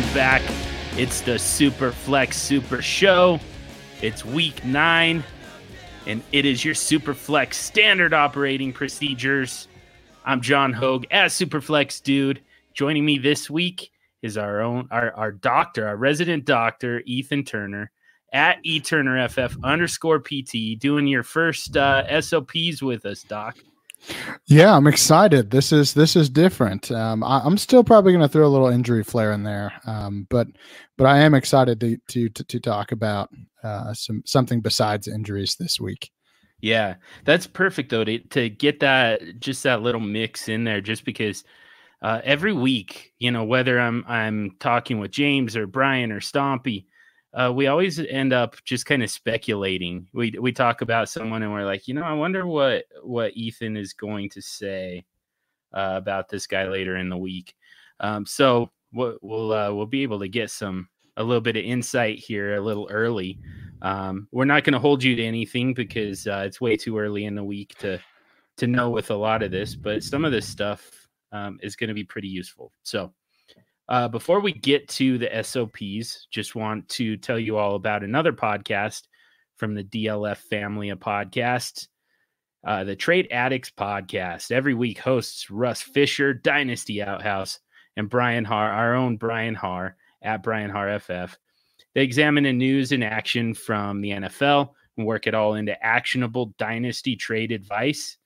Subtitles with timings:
[0.00, 0.42] Welcome back.
[0.96, 3.38] It's the Super Flex Super Show.
[4.00, 5.22] It's week nine,
[6.06, 9.68] and it is your Super Flex standard operating procedures.
[10.24, 12.40] I'm John Hogue as Super Flex Dude.
[12.72, 13.90] Joining me this week
[14.22, 17.90] is our own our, our doctor, our resident doctor, Ethan Turner
[18.32, 23.58] at eTurnerFF underscore PT, doing your first uh, SOPs with us, Doc.
[24.46, 25.50] Yeah, I'm excited.
[25.50, 26.90] This is this is different.
[26.90, 30.26] Um, I, am still probably going to throw a little injury flair in there, um,
[30.30, 30.48] but
[30.96, 33.30] but I am excited to to to, to talk about
[33.62, 36.10] uh, some something besides injuries this week.
[36.60, 41.04] Yeah, that's perfect though to to get that just that little mix in there, just
[41.04, 41.44] because
[42.02, 46.86] uh, every week, you know, whether I'm I'm talking with James or Brian or Stompy,
[47.32, 50.08] uh, we always end up just kind of speculating.
[50.12, 53.76] We we talk about someone and we're like, you know, I wonder what what Ethan
[53.76, 55.04] is going to say
[55.72, 57.54] uh, about this guy later in the week.
[58.00, 61.64] Um, so we'll we'll, uh, we'll be able to get some a little bit of
[61.64, 63.38] insight here a little early.
[63.82, 67.26] Um, we're not going to hold you to anything because uh, it's way too early
[67.26, 68.00] in the week to
[68.56, 71.88] to know with a lot of this, but some of this stuff um, is going
[71.88, 72.72] to be pretty useful.
[72.82, 73.12] So
[73.90, 78.32] uh, before we get to the SOPs, just want to tell you all about another
[78.32, 79.02] podcast
[79.56, 81.88] from the DLF family of podcasts.
[82.64, 87.58] Uh, the Trade Addicts podcast every week hosts Russ Fisher, Dynasty Outhouse,
[87.96, 91.36] and Brian Harr, our own Brian Harr at Brian Harr FF.
[91.94, 96.54] They examine the news and action from the NFL and work it all into actionable
[96.58, 98.18] dynasty trade advice.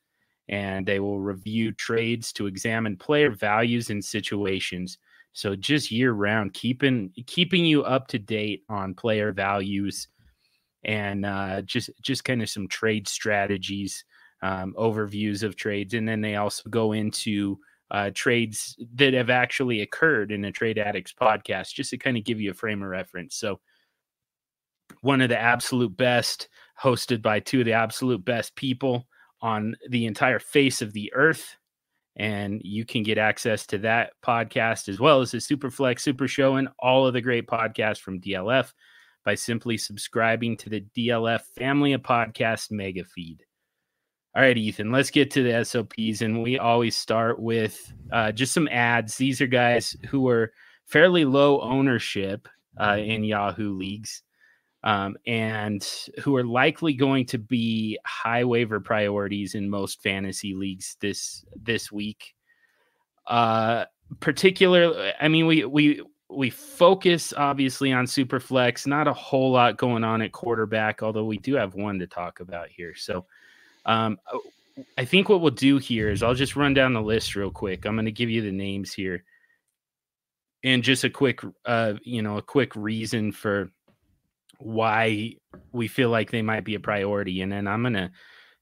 [0.47, 4.99] And they will review trades to examine player values and situations
[5.35, 10.07] so just year round, keeping keeping you up to date on player values
[10.85, 14.05] and uh, just just kind of some trade strategies,
[14.41, 17.59] um, overviews of trades, and then they also go into
[17.91, 22.23] uh, trades that have actually occurred in a Trade Addicts podcast, just to kind of
[22.23, 23.35] give you a frame of reference.
[23.35, 23.59] So
[25.01, 26.47] one of the absolute best,
[26.81, 29.05] hosted by two of the absolute best people
[29.41, 31.57] on the entire face of the earth
[32.15, 36.55] and you can get access to that podcast as well as the Superflex Super Show
[36.55, 38.71] and all of the great podcasts from DLF
[39.25, 43.43] by simply subscribing to the DLF family of podcast mega feed.
[44.35, 46.21] All right, Ethan, let's get to the SOPs.
[46.21, 49.15] And we always start with uh, just some ads.
[49.15, 50.51] These are guys who are
[50.87, 52.47] fairly low ownership
[52.79, 54.23] uh, in Yahoo leagues
[54.85, 55.85] um, and
[56.19, 61.91] who are likely going to be high waiver priorities in most fantasy leagues this this
[61.91, 62.35] week.
[63.25, 63.85] Uh,
[64.19, 68.85] particularly, I mean, we we we focus obviously on Superflex.
[68.85, 72.39] Not a whole lot going on at quarterback, although we do have one to talk
[72.39, 72.93] about here.
[72.93, 73.25] So,
[73.87, 74.19] um,
[74.99, 77.85] I think what we'll do here is I'll just run down the list real quick.
[77.85, 79.23] I'm going to give you the names here,
[80.63, 83.71] and just a quick, uh, you know, a quick reason for
[84.59, 85.35] why
[85.71, 87.41] we feel like they might be a priority.
[87.41, 88.11] And then I'm going to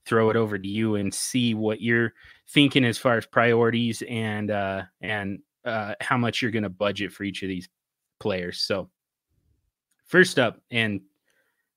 [0.05, 2.13] throw it over to you and see what you're
[2.49, 7.11] thinking as far as priorities and, uh, and, uh, how much you're going to budget
[7.11, 7.69] for each of these
[8.19, 8.59] players.
[8.59, 8.89] So,
[10.05, 11.01] first up, and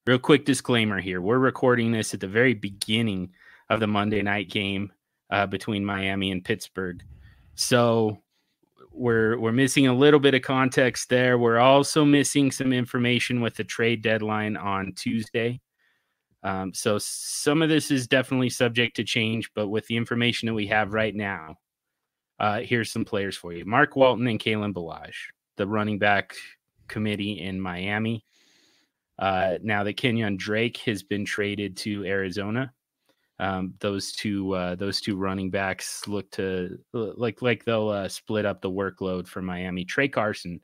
[0.06, 3.30] real quick disclaimer here we're recording this at the very beginning
[3.68, 4.92] of the Monday night game
[5.30, 7.02] uh, between Miami and Pittsburgh.
[7.54, 8.22] So,
[8.96, 11.38] we're we're missing a little bit of context there.
[11.38, 15.60] We're also missing some information with the trade deadline on Tuesday.
[16.42, 20.54] Um, so some of this is definitely subject to change, but with the information that
[20.54, 21.56] we have right now,
[22.38, 26.34] uh, here's some players for you: Mark Walton and Kalen Ballage, the running back
[26.88, 28.24] committee in Miami.
[29.18, 32.72] Uh, now that Kenyan Drake has been traded to Arizona,
[33.38, 38.46] um, those two uh, those two running backs look to like like they'll uh, split
[38.46, 39.84] up the workload for Miami.
[39.84, 40.60] Tra Carson,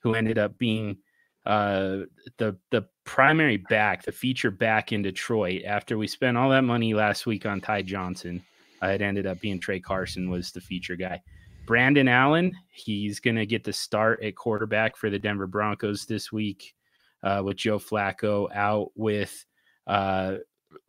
[0.00, 0.98] who ended up being
[1.46, 2.00] uh,
[2.36, 6.92] the the primary back, the feature back in Detroit after we spent all that money
[6.94, 8.42] last week on Ty Johnson.
[8.82, 11.22] Uh, it ended up being Tra Carson was the feature guy.
[11.66, 16.32] Brandon Allen, he's going to get the start at quarterback for the Denver Broncos this
[16.32, 16.74] week
[17.22, 19.46] uh, with Joe Flacco out with
[19.86, 20.36] uh,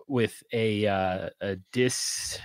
[0.08, 2.40] with a uh, a disc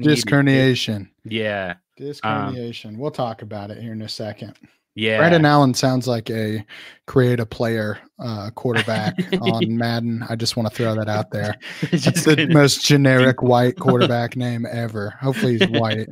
[0.00, 1.08] disc herniation.
[1.24, 2.90] Yeah, disc herniation.
[2.90, 4.54] Um, we'll talk about it here in a second.
[4.96, 6.64] Yeah, Brandon Allen sounds like a
[7.06, 10.24] create a player uh, quarterback on Madden.
[10.28, 11.56] I just want to throw that out there.
[11.92, 12.52] It's the gonna...
[12.52, 15.10] most generic white quarterback name ever.
[15.20, 16.08] Hopefully he's white.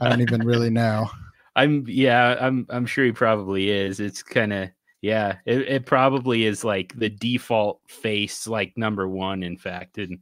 [0.00, 1.08] I don't even really know.
[1.56, 4.00] I'm yeah, I'm I'm sure he probably is.
[4.00, 4.70] It's kind of
[5.02, 10.18] yeah, it, it probably is like the default face, like number one, in fact, and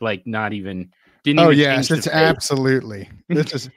[0.00, 0.90] like not even
[1.24, 1.40] didn't.
[1.40, 3.08] Oh yes, it's absolutely.
[3.28, 3.70] This is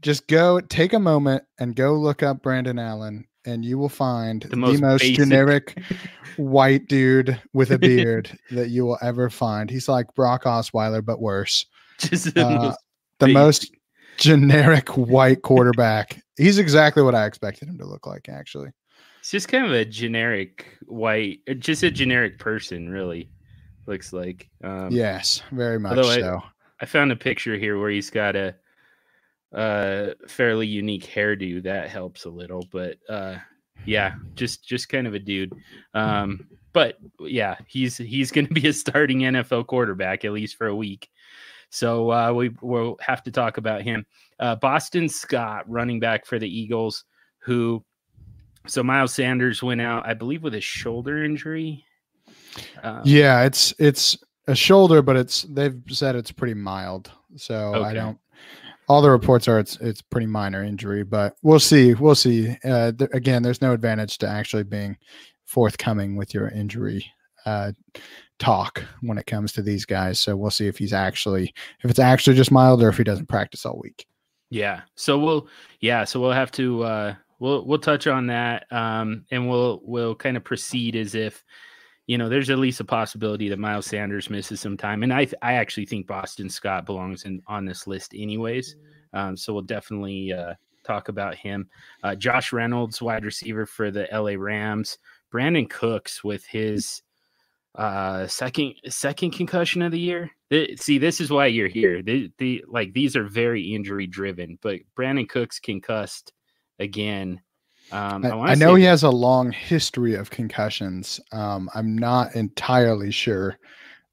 [0.00, 4.42] just go take a moment and go look up Brandon Allen and you will find
[4.42, 5.78] The the most most, generic
[6.36, 9.70] white dude with a beard that you will ever find.
[9.70, 11.64] He's like Brock Osweiler, but worse.
[11.98, 12.78] Just the Uh, most
[13.20, 13.70] The most
[14.18, 16.20] generic white quarterback.
[16.36, 18.70] He's exactly what I expected him to look like, actually.
[19.26, 23.28] It's just kind of a generic white, just a generic person, really.
[23.88, 24.48] Looks like.
[24.62, 26.42] Um, yes, very much although I- so.
[26.80, 28.54] I found a picture here where he's got a,
[29.52, 33.34] uh fairly unique hairdo that helps a little, but uh,
[33.84, 35.52] yeah, just just kind of a dude.
[35.92, 40.68] Um, but yeah, he's he's going to be a starting NFL quarterback at least for
[40.68, 41.10] a week.
[41.70, 44.06] So uh, we will have to talk about him.
[44.38, 47.02] Uh, Boston Scott, running back for the Eagles,
[47.38, 47.84] who
[48.66, 51.84] so Miles Sanders went out, I believe, with a shoulder injury.
[52.82, 54.18] Um, Yeah, it's it's
[54.48, 57.10] a shoulder, but it's they've said it's pretty mild.
[57.36, 58.18] So I don't.
[58.88, 61.94] All the reports are it's it's pretty minor injury, but we'll see.
[61.94, 62.56] We'll see.
[62.64, 64.96] Uh, th- again, there's no advantage to actually being
[65.44, 67.04] forthcoming with your injury
[67.44, 67.72] uh,
[68.38, 70.20] talk when it comes to these guys.
[70.20, 71.52] So we'll see if he's actually
[71.82, 74.06] if it's actually just mild or if he doesn't practice all week.
[74.50, 74.82] Yeah.
[74.94, 75.48] So we'll
[75.80, 80.14] yeah, so we'll have to uh we'll we'll touch on that um and we'll we'll
[80.14, 81.44] kind of proceed as if
[82.06, 85.26] you know there's at least a possibility that Miles Sanders misses some time and I
[85.42, 88.76] I actually think Boston Scott belongs in on this list anyways.
[89.12, 90.54] Um so we'll definitely uh
[90.84, 91.68] talk about him.
[92.02, 94.98] Uh Josh Reynolds wide receiver for the LA Rams.
[95.32, 97.02] Brandin Cooks with his
[97.74, 102.32] uh second second concussion of the year Th- see this is why you're here the,
[102.38, 106.32] the like these are very injury driven but brandin cooks concussed
[106.78, 107.40] again
[107.92, 111.20] um I, wanna I know he has a long history of concussions.
[111.30, 113.58] Um, I'm not entirely sure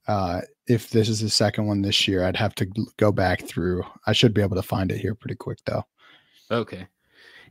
[0.08, 2.24] uh, if this is the second one this year.
[2.24, 2.68] I'd have to
[2.98, 3.84] go back through.
[4.06, 5.86] I should be able to find it here pretty quick though.
[6.52, 6.88] Okay.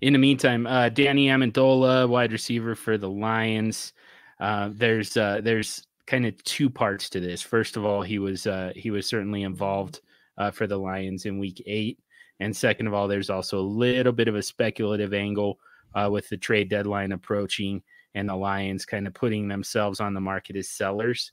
[0.00, 3.92] In the meantime, uh, Danny Amendola, wide receiver for the Lions.
[4.40, 7.40] Uh, there's uh, there's kind of two parts to this.
[7.42, 10.00] First of all, he was uh, he was certainly involved
[10.38, 12.00] uh, for the Lions in Week Eight,
[12.42, 15.58] and second of all, there's also a little bit of a speculative angle
[15.94, 17.82] uh, with the trade deadline approaching
[18.14, 21.32] and the Lions kind of putting themselves on the market as sellers.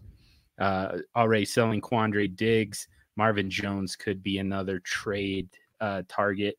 [0.59, 5.49] Uh, already selling Quandre Diggs, Marvin Jones could be another trade
[5.81, 6.57] uh, target.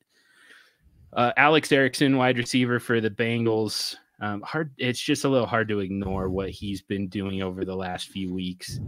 [1.13, 3.97] Uh, Alex Erickson, wide receiver for the Bengals.
[4.21, 4.73] Um, hard.
[4.77, 8.33] It's just a little hard to ignore what he's been doing over the last few
[8.33, 8.79] weeks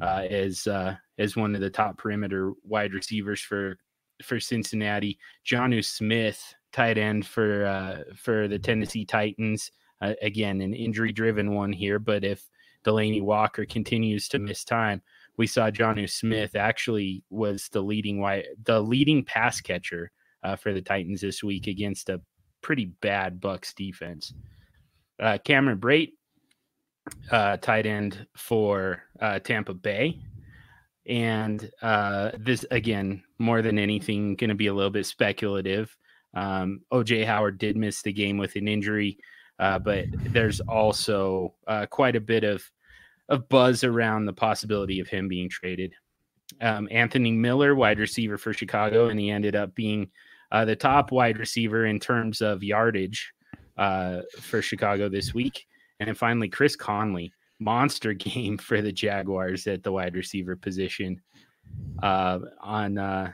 [0.00, 3.78] uh, as uh, as one of the top perimeter wide receivers for
[4.24, 5.18] for Cincinnati.
[5.46, 9.70] Jonnu Smith, tight end for uh, for the Tennessee Titans.
[10.00, 12.48] Uh, again, an injury driven one here, but if
[12.84, 15.00] Delanie Walker continues to miss time,
[15.36, 20.10] we saw Jonnu Smith actually was the leading wide, the leading pass catcher
[20.42, 22.20] uh, for the Titans this week against a
[22.60, 24.34] pretty bad Bucks defense.
[25.20, 26.12] Uh, Cameron Brate,
[27.30, 30.20] uh, tight end for uh, Tampa Bay.
[31.06, 35.96] And uh, this, again, more than anything, going to be a little bit speculative.
[36.34, 39.18] Um, OJ Howard did miss the game with an injury,
[39.58, 42.62] uh, but there's also uh, quite a bit of,
[43.28, 45.92] of buzz around the possibility of him being traded.
[46.60, 50.10] Um, Anthony Miller, wide receiver for Chicago, and he ended up being
[50.52, 53.32] uh, the top wide receiver in terms of yardage
[53.76, 55.66] uh, for Chicago this week.
[55.98, 61.20] And then finally, Chris Conley, monster game for the Jaguars at the wide receiver position.
[62.02, 63.32] Uh, on uh,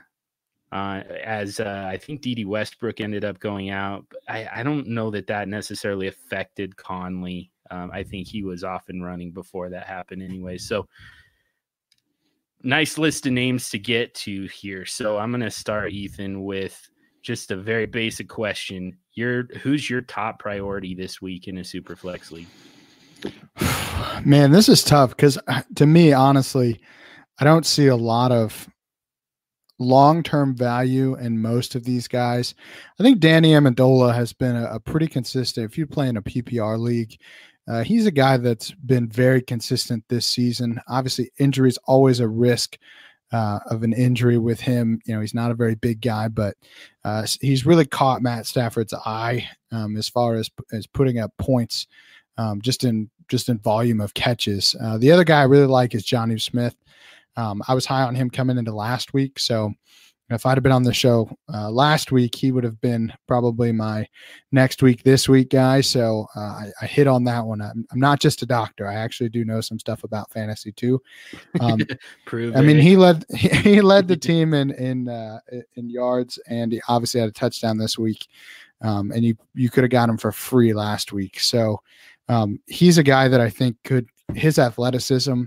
[0.70, 4.04] uh, as uh, I think Dede Westbrook ended up going out.
[4.28, 7.50] I, I don't know that that necessarily affected Conley.
[7.70, 10.58] Um, I think he was off and running before that happened anyway.
[10.58, 10.87] So
[12.62, 14.85] nice list of names to get to here.
[14.85, 16.88] So I'm going to start Ethan with
[17.23, 18.97] just a very basic question.
[19.14, 22.49] Your who's your top priority this week in a super flex league?
[24.25, 25.38] Man, this is tough because
[25.76, 26.81] to me, honestly,
[27.38, 28.69] I don't see a lot of
[29.78, 32.55] long term value in most of these guys.
[32.99, 35.71] I think Danny Amendola has been a, a pretty consistent.
[35.71, 37.17] If you play in a PPR league,
[37.69, 40.81] uh, he's a guy that's been very consistent this season.
[40.88, 42.78] Obviously, injury is always a risk
[43.31, 45.00] uh, of an injury with him.
[45.05, 46.57] You know, he's not a very big guy, but
[47.05, 51.87] uh, he's really caught Matt Stafford's eye um, as far as as putting up points
[52.38, 54.75] um, just in just in volume of catches.
[54.80, 56.75] Uh, the other guy I really like is Jonnu Smith.
[57.37, 59.73] Um, I was high on him coming into last week, so
[60.30, 63.73] if I'd have been on the show uh, last week, he would have been probably
[63.73, 64.07] my
[64.52, 65.80] next week, this week guy.
[65.80, 67.62] So uh, I, I, hit on that one.
[67.62, 71.00] I'm, I'm, not just a doctor; I actually do know some stuff about fantasy too.
[71.61, 71.80] Um,
[72.33, 75.40] I mean, he led he, he led the team in in uh,
[75.76, 78.26] in yards, and he obviously had a touchdown this week.
[78.83, 81.40] um, and you you could have got him for free last week.
[81.40, 81.80] So
[82.28, 85.44] um, he's a guy that I think could his athleticism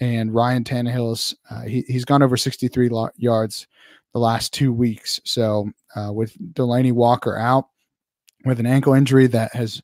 [0.00, 3.66] and Ryan Tannehill's uh, he, he's gone over 63 lo- yards
[4.12, 5.20] the last two weeks.
[5.24, 7.66] So uh, with Delanie Walker out
[8.44, 9.82] with an ankle injury that has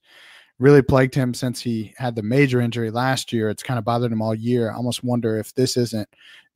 [0.59, 3.49] really plagued him since he had the major injury last year.
[3.49, 4.71] It's kind of bothered him all year.
[4.71, 6.09] I almost wonder if this isn't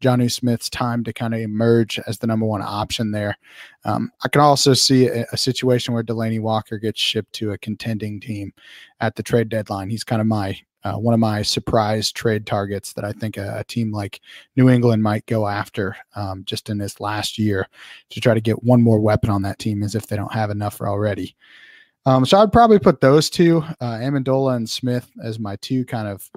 [0.02, 3.36] Jonnu Smith's time to kind of emerge as the number one option there.
[3.84, 7.58] Um, I can also see a, a, situation where Delanie Walker gets shipped to a
[7.58, 8.52] contending team
[9.00, 9.90] at the trade deadline.
[9.90, 13.58] He's kind of my uh, one of my surprise trade targets that I think a,
[13.58, 14.20] a team like
[14.56, 17.68] New England might go after um, just in this last year
[18.10, 20.50] to try to get one more weapon on that team as if they don't have
[20.50, 21.36] enough already.
[22.04, 26.08] Um, so I'd probably put those two, uh, Amendola and Smith, as my two kind
[26.08, 26.28] of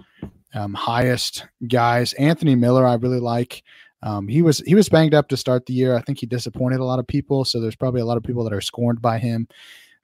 [0.55, 2.13] um, highest guys.
[2.13, 3.63] Anthony Miller, I really like.
[4.01, 5.95] Um, he was he was banged up to start the year.
[5.95, 7.45] I think he disappointed a lot of people.
[7.45, 9.47] So there's probably a lot of people that are scorned by him.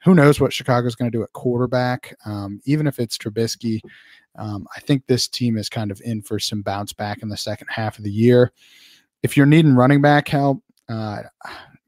[0.03, 2.15] Who knows what Chicago's going to do at quarterback?
[2.25, 3.79] Um, even if it's Trubisky,
[4.37, 7.37] um, I think this team is kind of in for some bounce back in the
[7.37, 8.51] second half of the year.
[9.21, 11.21] If you're needing running back help, uh,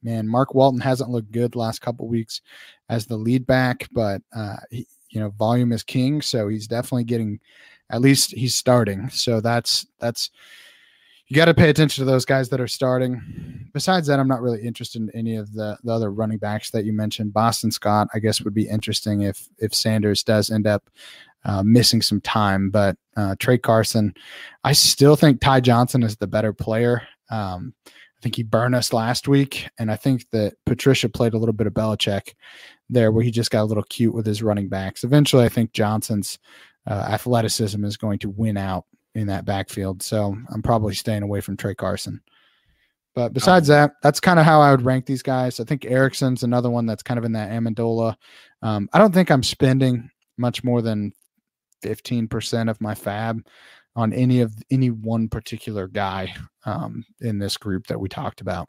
[0.04, 2.42] man, Mark Walton hasn't looked good last couple weeks
[2.90, 7.06] as the lead back, but uh, he, you know, volume is king, so he's definitely
[7.06, 7.40] getting.
[7.94, 10.32] At least he's starting, so that's that's
[11.28, 13.70] you got to pay attention to those guys that are starting.
[13.72, 16.86] Besides that, I'm not really interested in any of the, the other running backs that
[16.86, 17.34] you mentioned.
[17.34, 20.90] Boston Scott, I guess, would be interesting if if Sanders does end up
[21.46, 22.72] uh, missing some time.
[22.72, 24.16] But uh, Tra Carson,
[24.64, 27.04] I still think Ty Johnson is the better player.
[27.30, 31.38] Um, I think he burned us last week, and I think that Patricia played a
[31.38, 32.34] little bit of Belichick
[32.90, 35.04] there, where he just got a little cute with his running backs.
[35.04, 36.40] Eventually, I think Johnson's
[36.88, 38.86] uh, athleticism is going to win out
[39.16, 40.02] in that backfield.
[40.02, 42.22] So I'm probably staying away from Tra Carson.
[43.16, 45.60] But besides that, that's kind of how I would rank these guys.
[45.60, 48.16] I think Erickson's another one that's kind of in that Amendola.
[48.64, 51.14] Um, I don't think I'm spending much more than
[51.84, 53.46] 15% of my FAAB
[53.96, 56.34] on any of any one particular guy
[56.66, 58.68] um, in this group that we talked about.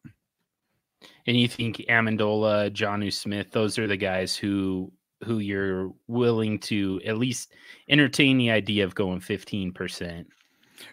[1.26, 4.92] And you think Amendola, Jonnu Smith, those are the guys who
[5.24, 7.52] who you're willing to at least
[7.88, 10.26] entertain the idea of going 15%.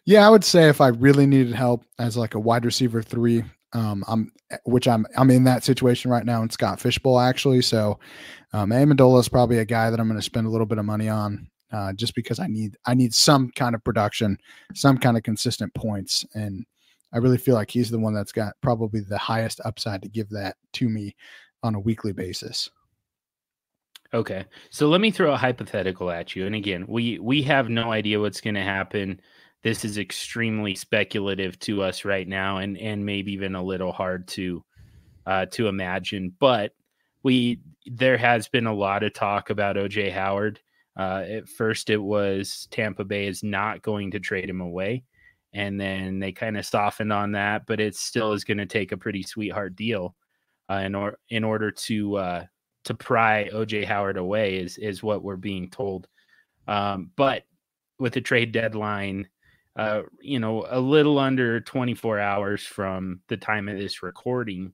[0.05, 3.43] Yeah, I would say if I really needed help as like a wide receiver three,
[3.73, 4.31] um, I'm
[4.65, 7.61] which I'm I'm in that situation right now in Scott Fish Bowl actually.
[7.61, 7.99] So
[8.53, 10.85] um, Amendola is probably a guy that I'm going to spend a little bit of
[10.85, 14.37] money on uh, just because I need I need some kind of production,
[14.73, 16.65] some kind of consistent points, and
[17.13, 20.29] I really feel like he's the one that's got probably the highest upside to give
[20.29, 21.15] that to me
[21.63, 22.69] on a weekly basis.
[24.13, 27.91] Okay, so let me throw a hypothetical at you, and again, we we have no
[27.91, 29.21] idea what's going to happen.
[29.63, 34.27] This is extremely speculative to us right now, and and maybe even a little hard
[34.29, 34.63] to
[35.25, 36.33] uh, to imagine.
[36.39, 36.73] But
[37.23, 40.59] we there has been a lot of talk about OJ Howard
[40.97, 45.03] uh, at first, it was Tampa Bay is not going to trade him away.
[45.53, 48.91] And then they kind of softened on that, but it still is going to take
[48.91, 50.15] a pretty sweetheart deal
[50.69, 52.45] uh, in, or, in order to uh,
[52.85, 56.07] to pry OJ Howard away, is, is what we're being told.
[56.67, 57.43] Um, but
[57.99, 59.27] with the trade deadline,
[59.75, 64.73] uh, you know, a little under 24 hours from the time of this recording,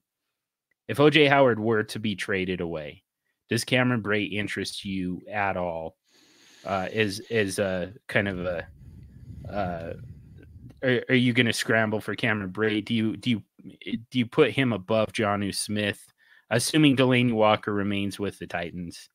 [0.88, 3.04] if OJ Howard were to be traded away,
[3.50, 5.96] does Cameron Brate interest you at all?
[6.68, 8.68] uh, is is a kind of a
[9.50, 9.94] uh,
[10.84, 12.86] are, are you going to scramble for Cameron Brate?
[12.86, 13.44] Do you do you
[14.12, 16.06] do you put him above Jonnu Smith,
[16.50, 19.10] assuming Delanie Walker remains with the Titans?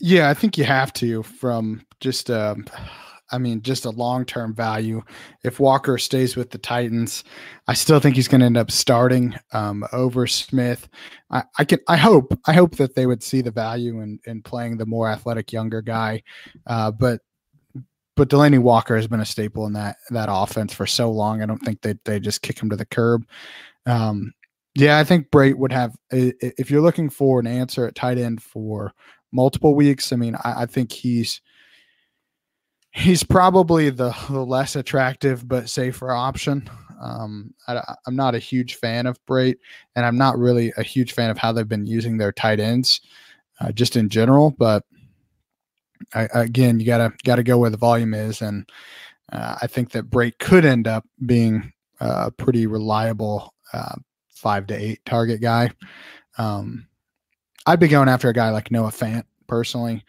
[0.00, 2.66] Yeah, I think you have to from just um,
[3.30, 5.02] I mean, just a long term value.
[5.44, 7.24] If Walker stays with the Titans,
[7.66, 10.88] I still think he's going to end up starting um, over Smith.
[11.30, 14.42] I, I, can, I hope, I hope that they would see the value in, in
[14.42, 16.22] playing the more athletic younger guy.
[16.66, 17.20] Uh, but,
[18.16, 21.40] but Delanie Walker has been a staple in that that offense for so long.
[21.40, 23.24] I don't think they they just kick him to the curb.
[23.86, 24.32] Um,
[24.74, 25.96] yeah, I think Brate would have.
[26.10, 28.92] If you're looking for an answer at tight end for
[29.32, 31.40] multiple weeks, I mean, I, I think he's
[32.92, 36.68] he's probably the, the less attractive but safer option.
[37.00, 39.58] Um, I, am not a huge fan of Brate,
[39.94, 43.00] and I'm not really a huge fan of how they've been using their tight ends,
[43.60, 44.50] uh, just in general.
[44.50, 44.84] But
[46.14, 48.68] I, again, you gotta gotta go where the volume is, and
[49.32, 53.96] uh, I think that Brate could end up being a pretty reliable uh,
[54.38, 55.70] five to eight target guy.
[56.38, 56.86] Um,
[57.66, 60.04] I'd be going after a guy like Noah Fant personally.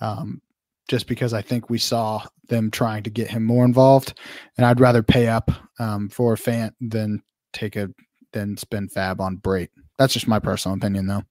[0.00, 0.40] Um,
[0.88, 4.18] just because I think we saw them trying to get him more involved,
[4.56, 7.22] and I'd rather pay up um, for Fant than
[7.52, 7.88] take a
[8.32, 9.68] than spend FAAB on Brate.
[9.98, 11.22] That's just my personal opinion, though.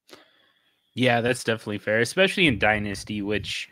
[0.93, 3.69] Yeah, that's definitely fair, especially in Dynasty, which,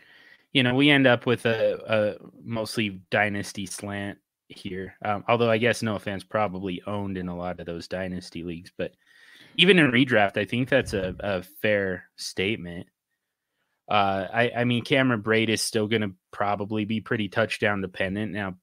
[0.52, 4.18] you know, we end up with a, a mostly Dynasty slant
[4.50, 4.94] here.
[5.04, 8.72] Um, although I guess Noah Fant, probably owned in a lot of those Dynasty leagues.
[8.76, 8.92] But
[9.56, 12.86] even in redraft, I think that's a, a fair statement.
[13.88, 18.32] Uh, I, I mean, Cameron Brate is still going to probably be pretty touchdown dependent.
[18.32, 18.54] Now,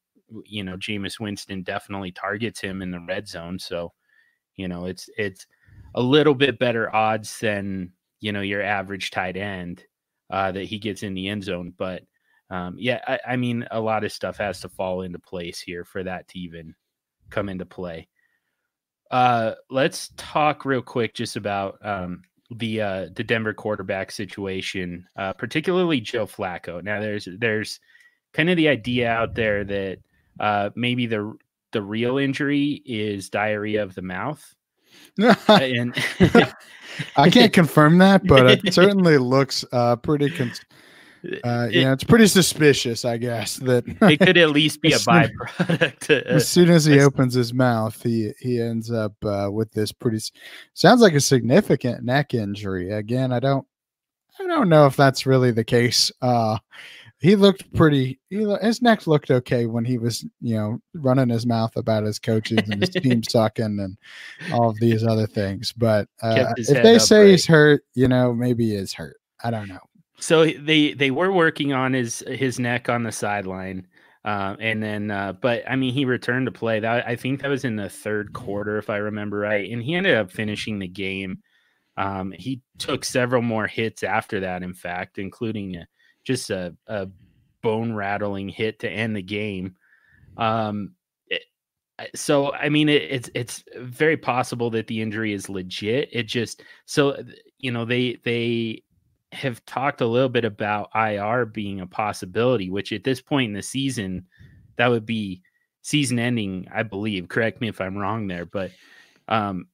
[0.46, 3.60] you know, Jameis Winston definitely targets him in the red zone.
[3.60, 3.94] So,
[4.56, 5.46] you know, it's, it's
[5.96, 9.84] a little bit better odds than, you know, your average tight end
[10.30, 11.74] uh, that he gets in the end zone.
[11.78, 12.04] But
[12.50, 15.84] um, yeah, I, I mean, a lot of stuff has to fall into place here
[15.84, 16.76] for that to even
[17.30, 18.08] come into play.
[19.12, 22.22] Uh, let's talk real quick just about um,
[22.56, 26.84] the uh, the Denver quarterback situation, uh, particularly Joe Flacco.
[26.84, 27.80] Now, there's there's
[28.34, 30.00] kind of the idea out there that
[30.40, 31.38] uh, maybe the
[31.72, 34.56] the real injury is diarrhea of the mouth.
[35.48, 35.96] and
[37.16, 40.34] I can't confirm that, but it certainly looks uh, pretty.
[41.24, 43.58] Uh, it, yeah, it's pretty suspicious, I guess.
[43.58, 46.10] That it could at least be a byproduct.
[46.24, 50.20] as soon as he opens his mouth, he he ends up uh, with this pretty.
[50.74, 52.92] Sounds like a significant neck injury.
[52.92, 53.66] Again, I don't,
[54.40, 56.12] I don't know if that's really the case.
[56.22, 56.58] Uh,
[57.20, 58.20] he looked pretty.
[58.30, 62.20] He, his neck looked okay when he was, you know, running his mouth about his
[62.20, 63.98] coaches and his team sucking and
[64.54, 65.74] all of these other things.
[65.74, 67.32] But uh, if they say right.
[67.32, 69.18] he's hurt, you know, maybe he is hurt.
[69.44, 69.80] I don't know.
[70.20, 73.88] So they they were working on his his neck on the sideline.
[74.26, 76.82] Uh, and then, uh, but I mean, he returned to play.
[76.82, 79.96] That I think that was in the third quarter, if I remember right, and he
[79.96, 81.40] ended up finishing the game.
[81.96, 85.88] Um, he took several more hits after that, in fact, including a,
[86.26, 87.08] just a, a
[87.64, 89.76] bone rattling hit to end the game.
[90.36, 90.92] Um,
[91.28, 91.44] it,
[92.14, 96.10] so I mean, it, it's it's very possible that the injury is legit.
[96.12, 97.16] It just so
[97.60, 98.84] you know they they
[99.32, 103.54] have talked a little bit about IR being a possibility, which at this point in
[103.54, 104.26] the season,
[104.78, 105.42] that would be
[105.82, 107.28] season ending, I believe.
[107.28, 108.72] Correct me if I'm wrong there, but
[109.28, 109.68] um,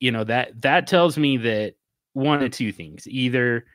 [0.00, 1.74] you know that that tells me that
[2.12, 3.66] one of two things: either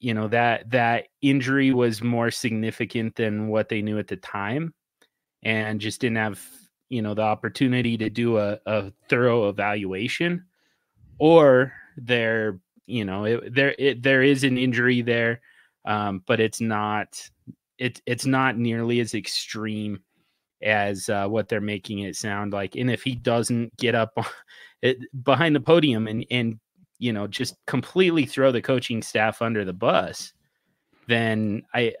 [0.00, 4.72] you know that that injury was more significant than what they knew at the time,
[5.42, 6.40] and just didn't have
[6.88, 10.44] you know the opportunity to do a, a thorough evaluation,
[11.18, 15.40] or they're you know it, there it, there is an injury there
[15.84, 17.20] um, but it's not
[17.78, 20.00] it, it's not nearly as extreme
[20.62, 22.74] as uh, what they're making it sound like.
[22.74, 24.16] And if he doesn't get up
[24.82, 26.58] it, behind the podium and and
[26.98, 30.32] you know just completely throw the coaching staff under the bus
[31.06, 31.94] then i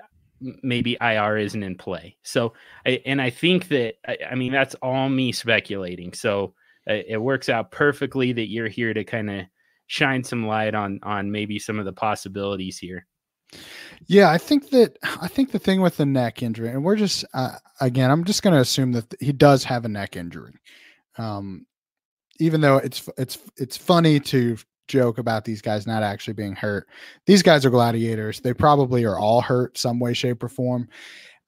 [0.62, 2.16] maybe ir isn't in play.
[2.22, 2.52] So
[2.86, 6.12] I, and i think that I, I mean that's all me speculating.
[6.12, 6.54] So
[6.88, 9.46] uh, it works out perfectly that you're here to kind of
[9.88, 13.06] shine some light on on maybe some of the possibilities here.
[14.06, 17.24] Yeah, I think that I think the thing with the neck injury, and we're just
[17.34, 20.54] uh, again, I'm just going to assume that he does have a neck injury.
[21.16, 21.66] Um,
[22.38, 26.88] even though it's it's it's funny to joke about these guys not actually being hurt.
[27.26, 28.40] These guys are gladiators.
[28.40, 30.88] They probably are all hurt some way, shape, or form.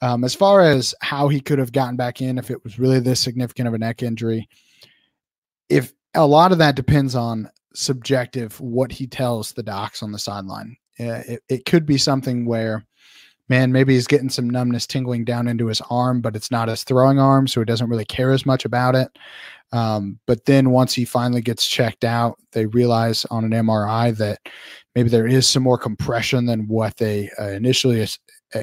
[0.02, 3.00] Um, as far as how he could have gotten back in if it was really
[3.00, 4.48] this significant of a neck injury,
[5.68, 10.18] if a lot of that depends on subjective what he tells the docs on the
[10.18, 10.76] sideline.
[10.98, 12.84] Uh, it, it could be something where,
[13.48, 16.84] man, maybe he's getting some numbness tingling down into his arm, but it's not his
[16.84, 19.08] throwing arm, so he doesn't really care as much about it.
[19.72, 24.40] Um, but then once he finally gets checked out, they realize on an MRI that
[24.94, 28.04] maybe there is some more compression than what they uh, initially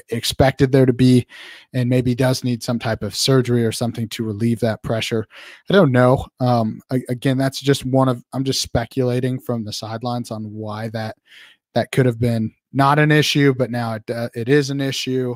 [0.10, 1.26] expected there to be
[1.74, 5.26] and maybe does need some type of surgery or something to relieve that pressure.
[5.70, 10.32] I don't know um, again that's just one of i'm just speculating from the sidelines
[10.32, 11.18] on why that
[11.74, 15.36] that could have been not an issue but now it, uh, it is an issue.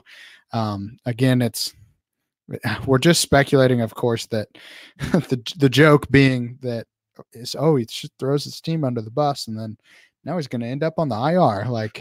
[0.54, 1.74] Um, again it's
[2.86, 4.48] we're just speculating of course that
[5.00, 6.86] the the joke being that
[7.34, 9.78] is oh he just throws his team under the bus and then
[10.24, 11.70] now he's going to end up on the IR.
[11.70, 12.00] Like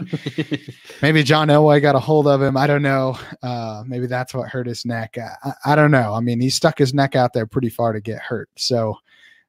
[1.01, 2.55] maybe John Elway got a hold of him.
[2.55, 3.17] I don't know.
[3.41, 5.17] Uh, maybe that's what hurt his neck.
[5.17, 6.13] I, I, don't know.
[6.13, 8.49] I mean, he stuck his neck out there pretty far to get hurt.
[8.55, 8.95] So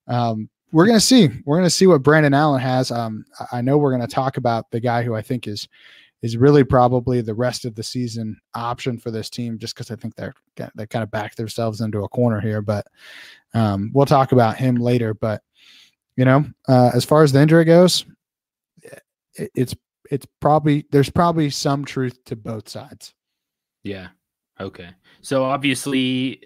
[0.09, 1.29] um, we're going to see.
[1.45, 2.91] We're going to see what Brandon Allen has.
[2.91, 5.69] Um, I know we're going to talk about the guy who I think is
[6.23, 9.97] is really probably the rest of the season option for this team, just because I
[9.97, 10.35] think they're
[10.75, 12.63] they kind of backed themselves into a corner here.
[12.63, 12.87] But
[13.55, 15.15] um, we'll talk about him later.
[15.15, 15.43] But
[16.17, 18.07] you know, uh, as far as the injury goes,
[19.37, 19.75] it's
[20.11, 23.14] it's probably there's probably some truth to both sides.
[23.83, 24.09] Yeah.
[24.61, 24.90] Okay.
[25.21, 26.42] So obviously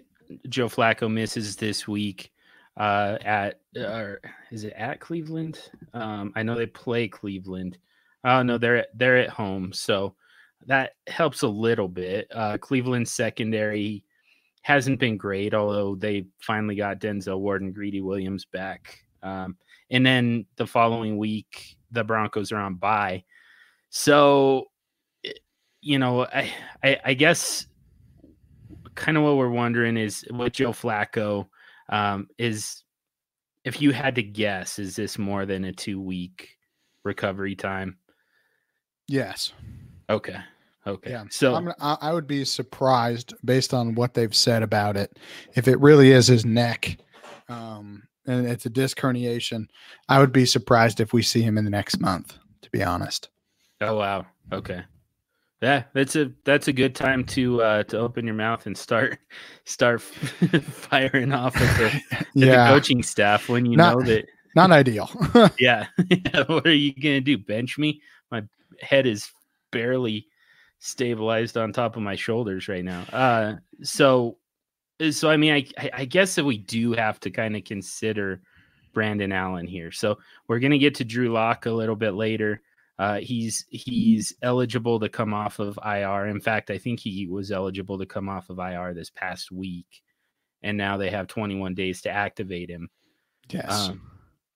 [0.49, 2.31] Joe Flacco misses this week
[2.77, 4.21] uh at or
[4.51, 5.59] is it at Cleveland?
[5.93, 7.77] Um I know they play Cleveland.
[8.23, 10.15] Oh no, they're they're at home, so
[10.65, 12.27] that helps a little bit.
[12.33, 14.03] Uh, Cleveland secondary
[14.63, 18.99] hasn't been great, although they finally got Denzel Ward and Greedy Williams back.
[19.23, 19.55] Um,
[19.89, 23.23] and then the following week, the Broncos are on bye.
[23.89, 24.65] So,
[25.25, 25.31] eh,
[25.81, 26.51] you know, I,
[26.83, 27.67] I, I guess
[28.95, 31.47] kind of what we're wondering is with Joe Flacco
[31.89, 32.83] um, is
[33.63, 36.57] if you had to guess, is this more than a two week
[37.03, 37.97] recovery time?
[39.07, 39.53] Yes.
[40.09, 40.37] Okay.
[40.85, 41.11] Okay.
[41.11, 41.25] Yeah.
[41.29, 45.19] So I'm, I I would be surprised based on what they've said about it.
[45.53, 46.97] If it really is his neck,
[47.49, 49.67] um, and it's a disc herniation,
[50.09, 52.37] I would be surprised if we see him in the next month.
[52.61, 53.29] To be honest.
[53.81, 54.25] Oh wow.
[54.51, 54.83] Okay.
[55.61, 59.19] Yeah, that's a that's a good time to uh to open your mouth and start
[59.65, 62.67] start firing off at the, at yeah.
[62.67, 65.09] the coaching staff when you Not- know that Not ideal.
[65.59, 65.87] yeah.
[66.47, 67.37] what are you gonna do?
[67.37, 68.01] Bench me?
[68.31, 68.43] My
[68.81, 69.31] head is
[69.71, 70.27] barely
[70.79, 73.03] stabilized on top of my shoulders right now.
[73.11, 74.37] Uh so
[75.11, 78.41] so I mean I I- guess that we do have to kind of consider
[78.93, 79.91] Brandon Allen here.
[79.91, 82.61] So we're gonna get to Drew Lock a little bit later.
[82.99, 86.25] Uh, he's he's eligible to come off of IR.
[86.27, 90.01] In fact, I think he was eligible to come off of IR this past week,
[90.63, 92.89] and now they have 21 days to activate him.
[93.49, 93.89] yes.
[93.89, 94.01] Um,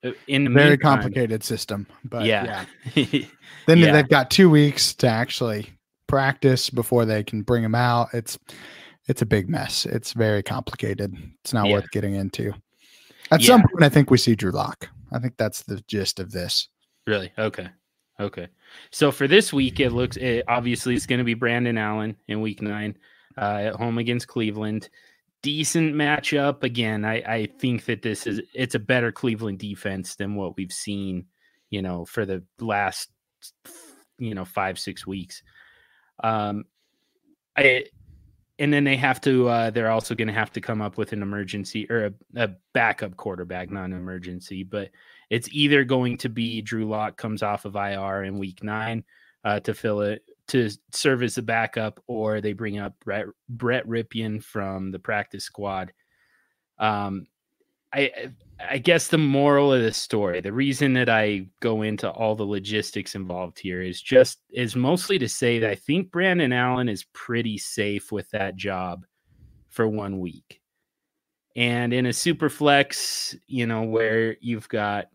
[0.03, 3.05] uh, in the Very meantime- complicated system, but yeah, yeah.
[3.67, 3.91] Then Yeah.
[3.91, 5.69] they've got two weeks to actually
[6.07, 8.07] practice before they can bring him out.
[8.11, 8.39] It's
[9.07, 9.85] it's a big mess.
[9.85, 11.15] It's very complicated.
[11.43, 11.73] It's not Yeah.
[11.73, 12.53] worth getting into.
[13.31, 13.47] At Yeah.
[13.47, 14.89] some point, I think we see Drew Lock.
[15.11, 16.67] I think that's the gist of this.
[17.07, 17.67] really okay,
[18.19, 18.47] okay.
[18.91, 22.41] So for this week, it looks it, obviously it's going to be Brandon Allen in
[22.41, 22.95] Week Nine
[23.37, 24.87] uh, at home against Cleveland.
[25.41, 27.03] Decent matchup again.
[27.03, 31.25] I I think that this is it's a better Cleveland defense than what we've seen,
[31.71, 33.09] you know, for the last
[34.19, 35.41] you know five six weeks.
[36.23, 36.65] Um,
[37.57, 37.85] I
[38.61, 39.49] and then they have to.
[39.49, 42.49] Uh, they're also going to have to come up with an emergency or a, a
[42.73, 44.91] backup quarterback, not an emergency, but
[45.31, 49.03] it's either going to be Drew Lock comes off of IR in Week Nine
[49.43, 53.85] uh, to fill it to serve as a backup, or they bring up Brett, Brett
[54.43, 55.91] from the practice squad.
[56.77, 57.25] Um,
[57.91, 58.31] I
[58.69, 62.45] I guess the moral of the story, the reason that I go into all the
[62.45, 67.05] logistics involved here is just is mostly to say that I think Brandon Allen is
[67.13, 69.05] pretty safe with that job
[69.69, 70.61] for one week.
[71.55, 75.07] And in a super flex, you know, where you've got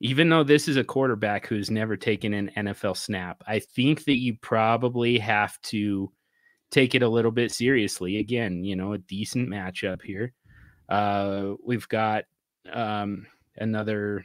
[0.00, 4.18] even though this is a quarterback who's never taken an NFL snap, I think that
[4.18, 6.12] you probably have to
[6.70, 8.18] take it a little bit seriously.
[8.18, 10.32] Again, you know, a decent matchup here.
[10.88, 12.24] Uh, we've got
[12.72, 14.24] um, another.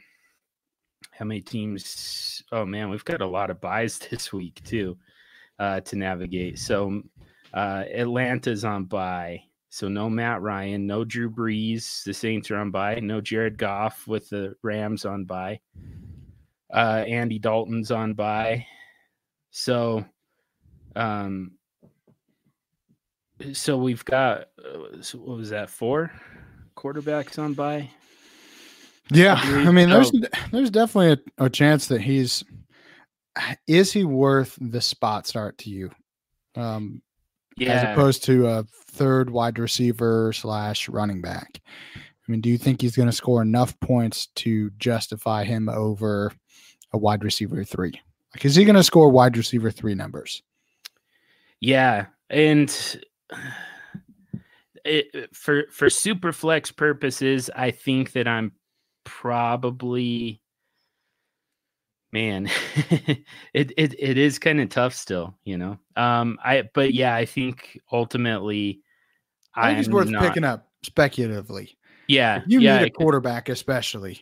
[1.12, 2.42] How many teams?
[2.52, 4.96] Oh man, we've got a lot of byes this week too
[5.58, 6.58] uh, to navigate.
[6.58, 7.02] So
[7.52, 9.42] uh, Atlanta's on bye.
[9.68, 12.02] So no Matt Ryan, no Drew Brees.
[12.02, 12.98] The Saints are on bye.
[13.00, 15.60] No Jared Goff with the Rams on bye.
[16.72, 18.66] Uh, Andy Dalton's on bye.
[19.50, 20.04] So,
[20.96, 21.52] um,
[23.52, 25.70] so we've got uh, so what was that?
[25.70, 26.12] Four
[26.76, 27.90] quarterbacks on bye.
[29.12, 30.12] Yeah, I mean, there's
[30.52, 32.44] there's definitely a, a chance that he's
[33.66, 35.90] is he worth the spot start to you,
[36.56, 37.02] um,
[37.56, 37.72] yeah.
[37.72, 41.60] as opposed to a third wide receiver slash running back.
[41.96, 46.32] I mean, do you think he's going to score enough points to justify him over
[46.92, 48.00] a wide receiver three?
[48.34, 50.42] Like, is he going to score wide receiver three numbers?
[51.60, 52.70] Yeah, and
[54.84, 58.52] it, for for super flex purposes, I think that I'm
[59.04, 60.40] probably
[62.12, 62.48] man,
[63.54, 65.78] it it it is kind of tough still, you know.
[65.96, 68.80] Um, I but yeah, I think ultimately,
[69.54, 71.76] I think he's I'm worth not- picking up speculatively.
[72.08, 74.20] Yeah, If you yeah, need a quarterback, especially,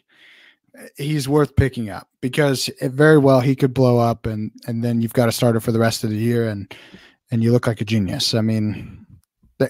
[0.78, 4.84] uh, he's worth picking up because it very well he could blow up, and and
[4.84, 6.74] then you've got a starter for the rest of the year, and
[7.30, 8.34] and you look like a genius.
[8.34, 9.06] I mean,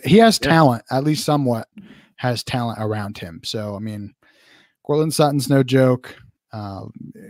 [0.04, 0.48] he has Yeah.
[0.48, 1.68] talent, at least somewhat
[2.16, 3.40] has talent around him.
[3.44, 4.12] So I mean,
[4.88, 6.16] Courtland Sutton's no joke.
[6.53, 6.87] Uh,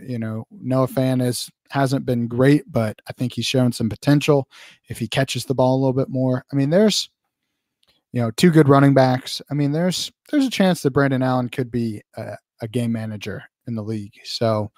[0.07, 4.49] you know, Noah Fan is hasn't been great, but I think he's shown some potential
[4.87, 6.43] if he catches the ball a little bit more.
[6.51, 7.09] I mean, there's
[8.11, 9.41] you know, two good running backs.
[9.51, 13.43] I mean, there's there's a chance that Brandon Allen could be a, a game manager
[13.67, 14.13] in the league.
[14.23, 14.71] So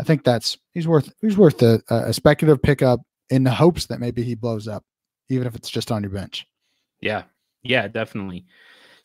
[0.00, 4.00] I think that's he's worth he's worth a, a speculative pickup in the hopes that
[4.00, 4.84] maybe he blows up,
[5.28, 6.46] even if it's just on your bench.
[7.00, 7.24] Yeah,
[7.62, 8.46] yeah, definitely.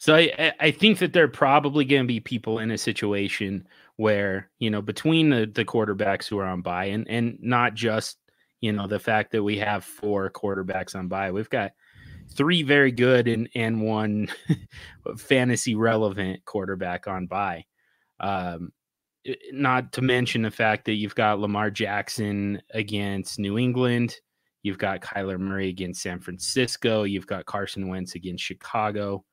[0.03, 3.65] So I, I think that there are probably going to be people in a situation
[3.95, 8.17] where, you know, between the, the quarterbacks who are on bye and, and not just,
[8.59, 11.71] you know, the fact that we have four quarterbacks on bye, we've got
[12.35, 14.27] three very good and, and one
[15.17, 17.63] fantasy relevant quarterback on bye.
[18.19, 18.73] Um,
[19.53, 24.17] not to mention the fact that you've got Lamar Jackson against New England.
[24.63, 27.03] You've got Kyler Murray against San Francisco.
[27.03, 29.23] You've got Carson Wentz against Chicago.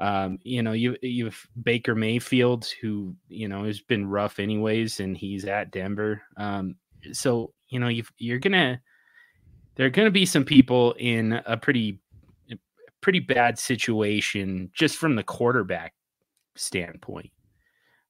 [0.00, 5.16] Um, you know, you you've Baker Mayfield, who you know has been rough anyways, and
[5.16, 6.22] he's at Denver.
[6.36, 6.76] Um,
[7.12, 8.80] so you know, you you're gonna
[9.74, 12.00] there are gonna be some people in a pretty
[13.00, 15.94] pretty bad situation just from the quarterback
[16.56, 17.30] standpoint.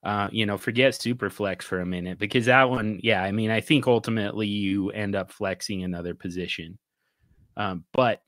[0.03, 3.51] Uh, you know, forget super flex for a minute because that one, yeah, I mean,
[3.51, 6.79] I think ultimately you end up flexing another position.
[7.57, 8.23] Um, but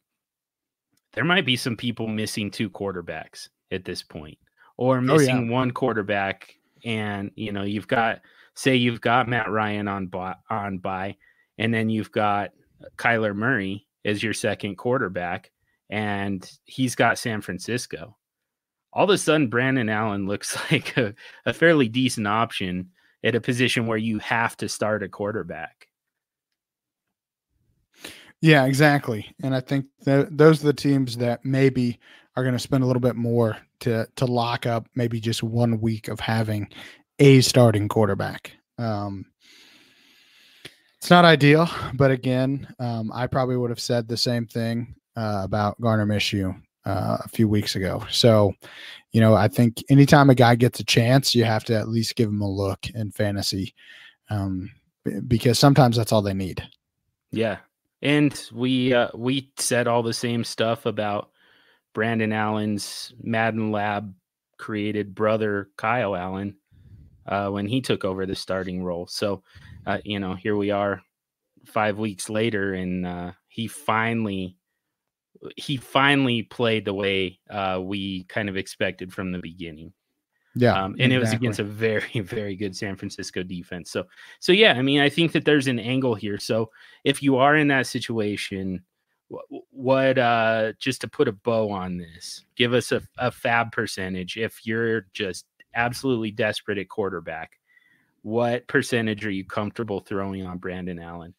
[1.12, 4.38] there might be some people missing two quarterbacks at this point
[4.76, 5.50] or missing oh, yeah.
[5.50, 8.20] one quarterback and you know you've got
[8.54, 11.16] say you've got Matt Ryan on bye, on bye
[11.58, 12.50] and then you've got
[12.96, 15.50] Kyler Murray as your second quarterback
[15.90, 18.16] and he's got San Francisco.
[18.92, 22.90] All of a sudden Brandon Allen looks like a, a fairly decent option
[23.22, 25.88] at a position where you have to start a quarterback.
[28.40, 29.34] Yeah, exactly.
[29.42, 31.98] And I think that those are the teams that maybe
[32.36, 35.80] are going to spend a little bit more to to lock up maybe just one
[35.80, 36.68] week of having
[37.18, 38.52] a starting quarterback.
[38.78, 39.26] Um,
[40.96, 45.42] it's not ideal, but again, um, I probably would have said the same thing uh,
[45.44, 48.04] about Gardner Minshew uh, a few weeks ago.
[48.10, 48.52] So,
[49.12, 52.16] you know, I think anytime a guy gets a chance, you have to at least
[52.16, 53.74] give him a look in fantasy,
[54.28, 54.70] um,
[55.26, 56.62] because sometimes that's all they need.
[57.32, 57.58] Yeah,
[58.02, 61.30] and we uh, we said all the same stuff about
[61.94, 64.14] Brandon Allen's Madden Lab
[64.58, 66.56] created brother Kyle Allen
[67.26, 69.06] uh, when he took over the starting role.
[69.06, 69.42] So,
[69.86, 71.02] uh, you know, here we are,
[71.66, 74.56] five weeks later, and uh, he finally
[75.56, 79.92] he finally played the way uh, we kind of expected from the beginning.
[80.56, 81.14] Yeah, um, and exactly.
[81.14, 83.90] it was against a very, very good San Francisco defense.
[83.90, 84.04] So,
[84.40, 86.38] so yeah, I mean, I think that there's an angle here.
[86.38, 86.70] So,
[87.04, 88.82] if you are in that situation,
[89.70, 94.36] what uh, just to put a bow on this, give us a, a FAAB percentage.
[94.36, 97.52] If you're just absolutely desperate at quarterback,
[98.22, 101.34] what percentage are you comfortable throwing on Brandon Allen?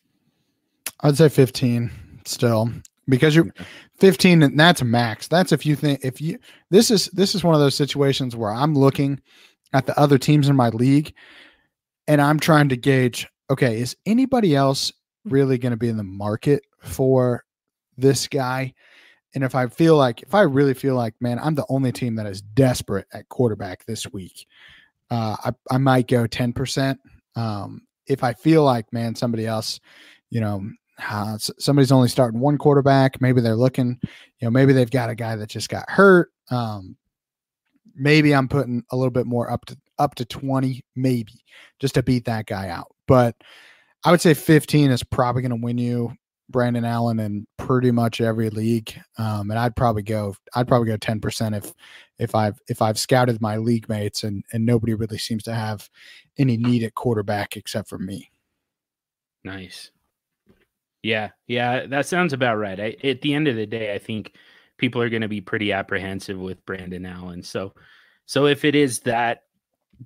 [1.01, 1.91] I'd say 15
[2.25, 2.71] still
[3.07, 3.53] because you're
[3.99, 5.27] 15 and that's max.
[5.27, 6.37] That's if you think if you
[6.69, 9.19] this is this is one of those situations where i'm looking
[9.73, 11.13] at the other teams in my league
[12.07, 14.91] and i'm trying to gauge okay is anybody else
[15.25, 17.43] really going to be in the market for
[17.97, 18.73] this guy?
[19.33, 22.15] And if i feel like if i really feel like man i'm the only team
[22.15, 24.45] that is desperate at quarterback this week
[25.09, 26.97] uh, I, I might go 10%
[27.37, 29.79] um, if i feel like man somebody else
[30.29, 30.69] you know
[31.09, 33.21] uh, somebody's only starting one quarterback.
[33.21, 36.31] Maybe they're looking, you know, maybe they've got a guy that just got hurt.
[36.49, 36.97] Um,
[37.95, 41.43] maybe I'm putting a little bit more up to up to 20, maybe
[41.79, 42.87] just to beat that guy out.
[43.07, 43.35] But
[44.03, 46.13] I would say 15 is probably going to win you
[46.49, 48.99] Brandon Allen in pretty much every league.
[49.17, 51.73] Um, and I'd probably go, I'd probably go 10% if,
[52.19, 55.89] if I've, if I've scouted my league mates and, and nobody really seems to have
[56.37, 58.31] any need at quarterback except for me.
[59.43, 59.91] Nice.
[61.03, 62.79] Yeah, yeah, that sounds about right.
[62.79, 64.35] I, at the end of the day, I think
[64.77, 67.41] people are going to be pretty apprehensive with Brandon Allen.
[67.43, 67.73] So,
[68.25, 69.43] so if it is that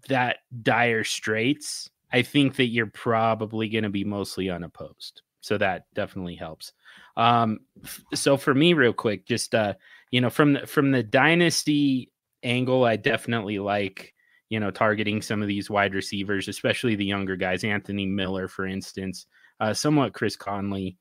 [0.07, 5.21] that dire straits, I think that you're probably going to be mostly unopposed.
[5.41, 6.73] So that definitely helps.
[7.17, 7.59] Um,
[8.13, 9.73] so for me, real quick, just uh,
[10.11, 14.13] you know, from the, from the dynasty angle, I definitely like
[14.49, 17.65] you know targeting some of these wide receivers, especially the younger guys.
[17.65, 19.27] Anthony Miller, for instance
[19.59, 20.97] uh, somewhat Chris Conley.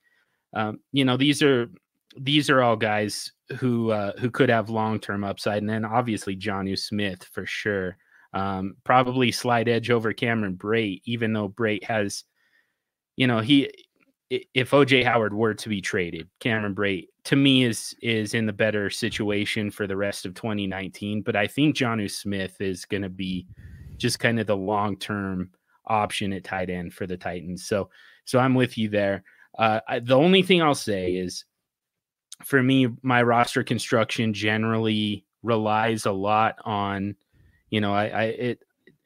[0.54, 1.70] Um, you know, these are
[2.16, 6.36] these are all guys who uh, who could have long term upside, and then obviously
[6.36, 7.96] Jonnu Smith for sure.
[8.32, 12.24] Um, probably slide edge over Cameron Brate, even though Brate has,
[13.16, 13.70] you know, he
[14.30, 18.52] if OJ Howard were to be traded, Cameron Brate to me is is in the
[18.52, 21.22] better situation for the rest of 2019.
[21.22, 23.46] But I think Jonnu Smith is going to be
[23.96, 25.50] just kind of the long term
[25.86, 27.66] option at tight end for the Titans.
[27.66, 27.90] So
[28.24, 29.24] so I'm with you there.
[29.58, 31.44] Uh, I, the only thing I'll say is,
[32.44, 37.14] for me, my roster construction generally relies a lot on,
[37.70, 38.58] you know, I, I it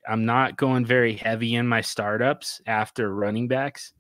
[0.09, 3.93] I'm not going very heavy in my startups after running backs.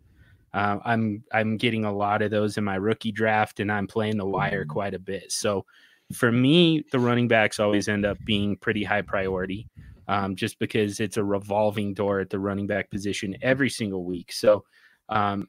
[0.54, 4.16] Uh, I'm I'm getting a lot of those in my rookie draft, and I'm playing
[4.16, 5.30] the wire quite a bit.
[5.30, 5.66] So,
[6.14, 9.68] for me, the running backs always end up being pretty high priority,
[10.08, 14.32] um, just because it's a revolving door at the running back position every single week.
[14.32, 14.64] So
[15.08, 15.48] um,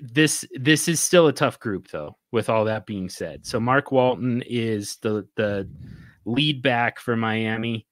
[0.00, 2.16] this this is still a tough group, though.
[2.32, 5.68] With all that being said, so Mark Walton is the the
[6.24, 7.86] lead back for Miami.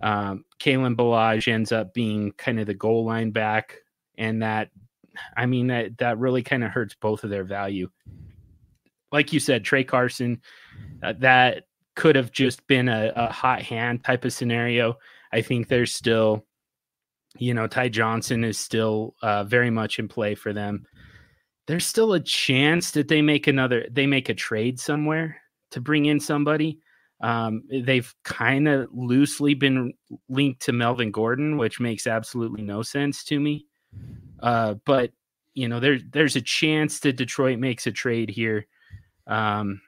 [0.00, 3.76] Um, Kalen Ballage ends up being kind of the goal line back,
[4.16, 4.70] and that,
[5.36, 7.90] I mean, that that really kind of hurts both of their value.
[9.10, 10.40] Like you said, Tra Carson,
[11.02, 11.64] uh, that
[11.96, 14.98] could have just been a, a hot hand type of scenario.
[15.32, 16.46] I think there's still,
[17.38, 20.86] you know, Ty Johnson is still uh, very much in play for them.
[21.66, 25.36] There's still a chance that they make another, they make a trade somewhere
[25.70, 26.80] to bring in somebody.
[27.20, 29.92] Um, they've kind of loosely been
[30.28, 33.66] linked to Melvin Gordon, which makes absolutely no sense to me.
[34.40, 35.10] Uh, but
[35.54, 38.66] you know, there's there's a chance that Detroit makes a trade here.
[39.26, 39.80] Um,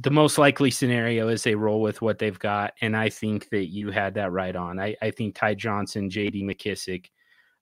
[0.00, 3.66] the most likely scenario is they roll with what they've got, and I think that
[3.66, 4.80] you had that right on.
[4.80, 6.44] I, I think Ty Johnson, J.D.
[6.44, 7.06] McKissic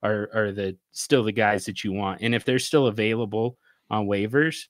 [0.03, 3.59] are are the still the guys that you want, and if they're still available
[3.91, 4.67] on waivers,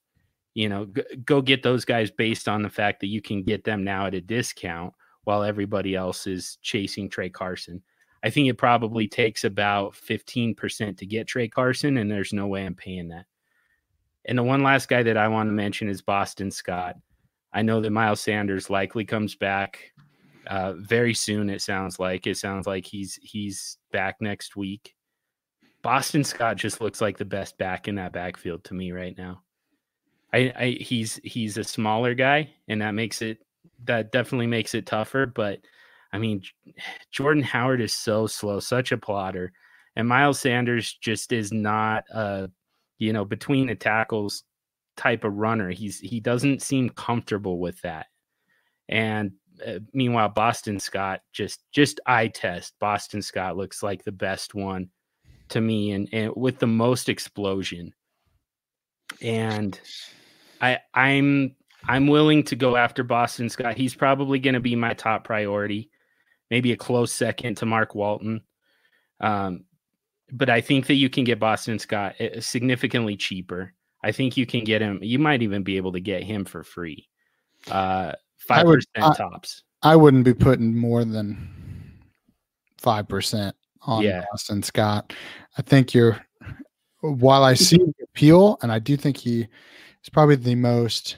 [0.55, 0.87] you know,
[1.25, 4.15] go get those guys based on the fact that you can get them now at
[4.15, 4.95] a discount
[5.25, 7.83] while everybody else is chasing Tra Carson.
[8.23, 12.65] I think it probably takes about 15% to get Tra Carson, and there's no way
[12.65, 13.27] I'm paying that.
[14.27, 16.97] And the one last guy that I want to mention is Boston Scott.
[17.53, 19.93] I know that Miles Sanders likely comes back
[20.47, 21.51] uh, very soon.
[21.51, 24.95] It sounds like it sounds like he's he's back next week.
[25.83, 29.43] Boston Scott just looks like the best back in that backfield to me right now.
[30.33, 33.39] I, I he's he's a smaller guy, and that makes it
[33.85, 35.27] that definitely makes it tougher.
[35.27, 35.61] But
[36.13, 36.43] I mean,
[37.11, 39.53] Jordan Howard is so slow, such a plotter,
[39.97, 42.49] and Miles Sanders just is not a
[42.99, 44.45] you know between the tackles
[45.01, 45.71] type of runner.
[45.71, 48.07] He's he doesn't seem comfortable with that.
[48.89, 49.33] And
[49.67, 52.75] uh, meanwhile, Boston Scott just just eye test.
[52.81, 54.91] Boston Scott looks like the best one
[55.49, 57.95] to me, and, and with the most explosion.
[59.23, 59.81] And
[60.61, 61.57] I I'm
[61.89, 63.79] I'm willing to go after Boston Scott.
[63.79, 65.91] He's probably going to be my top priority,
[66.51, 68.43] maybe a close second to Mark Walton.
[69.19, 69.65] Um,
[70.31, 73.73] but I think that you can get Boston Scott eh, significantly cheaper.
[74.03, 74.99] I think you can get him.
[75.03, 77.09] You might even be able to get him for free.
[77.71, 79.63] Uh, five percent tops.
[79.83, 81.99] I wouldn't be putting more than
[82.79, 84.25] five percent on yeah.
[84.31, 85.13] Boston Scott.
[85.59, 86.19] I think you're.
[87.01, 89.49] While I see the appeal, and I do think he
[90.01, 91.17] He's probably the most.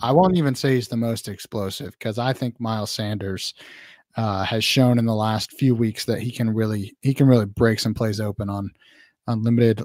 [0.00, 3.54] I won't even say he's the most explosive because I think Miles Sanders
[4.16, 7.46] uh, has shown in the last few weeks that he can really he can really
[7.46, 8.70] break some plays open on
[9.26, 9.84] unlimited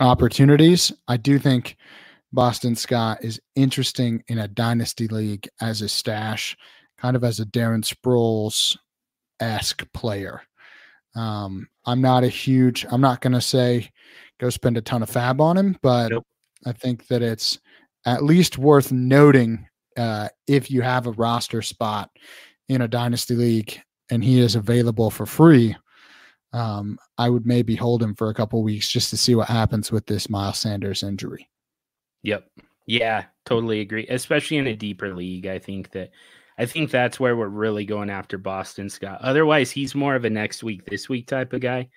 [0.00, 0.92] opportunities.
[1.08, 1.76] I do think
[2.32, 6.56] Boston Scott is interesting in a dynasty league as a stash,
[6.98, 8.76] kind of as a Darren Sproles
[9.40, 10.42] esque player.
[11.14, 12.84] Um, I'm not a huge.
[12.90, 13.90] I'm not going to say
[14.38, 16.24] go spend a ton of FAAB on him, but nope.
[16.66, 17.58] I think that it's
[18.04, 22.10] at least worth noting uh, if you have a roster spot
[22.68, 23.80] in a dynasty league
[24.10, 25.74] and he is available for free.
[26.56, 29.92] Um, I would maybe hold him for a couple weeks just to see what happens
[29.92, 31.50] with this Miles Sanders injury.
[32.22, 32.48] Yep.
[32.86, 34.06] Yeah, totally agree.
[34.08, 36.12] Especially in a deeper league, I think that
[36.58, 39.18] I think that's where we're really going after Boston Scott.
[39.20, 41.88] Otherwise, he's more of a next week, this week type of guy.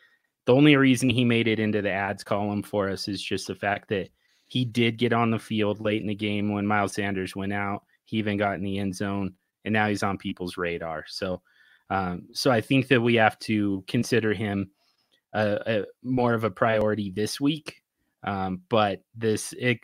[0.45, 3.55] The only reason he made it into the ads column for us is just the
[3.55, 4.09] fact that
[4.47, 7.83] he did get on the field late in the game when Miles Sanders went out.
[8.03, 11.05] He even got in the end zone, and now he's on people's radar.
[11.07, 11.41] So,
[11.89, 14.69] um, so I think that we have to consider him
[15.34, 17.82] a, a more of a priority this week.
[18.23, 19.80] Um, but this it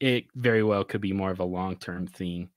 [0.00, 2.50] it very well could be more of a long term thing.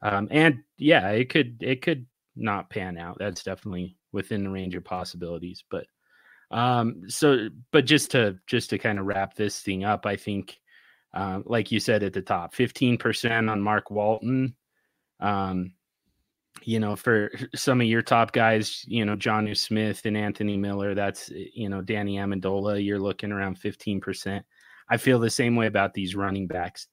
[0.00, 3.18] Um, and yeah, it could it could not pan out.
[3.18, 5.62] That's definitely within the range of possibilities.
[5.70, 5.86] But
[6.50, 10.58] um, so but just to just to kind of wrap this thing up, I think
[11.14, 14.54] uh, like you said at the top, 15% on Mark Walton.
[15.20, 15.74] Um,
[16.64, 20.94] you know, for some of your top guys, you know, Jonnu Smith and Anthony Miller,
[20.94, 24.42] that's, you know, Danny Amendola, you're looking around 15%.
[24.88, 26.88] I feel the same way about these running backs.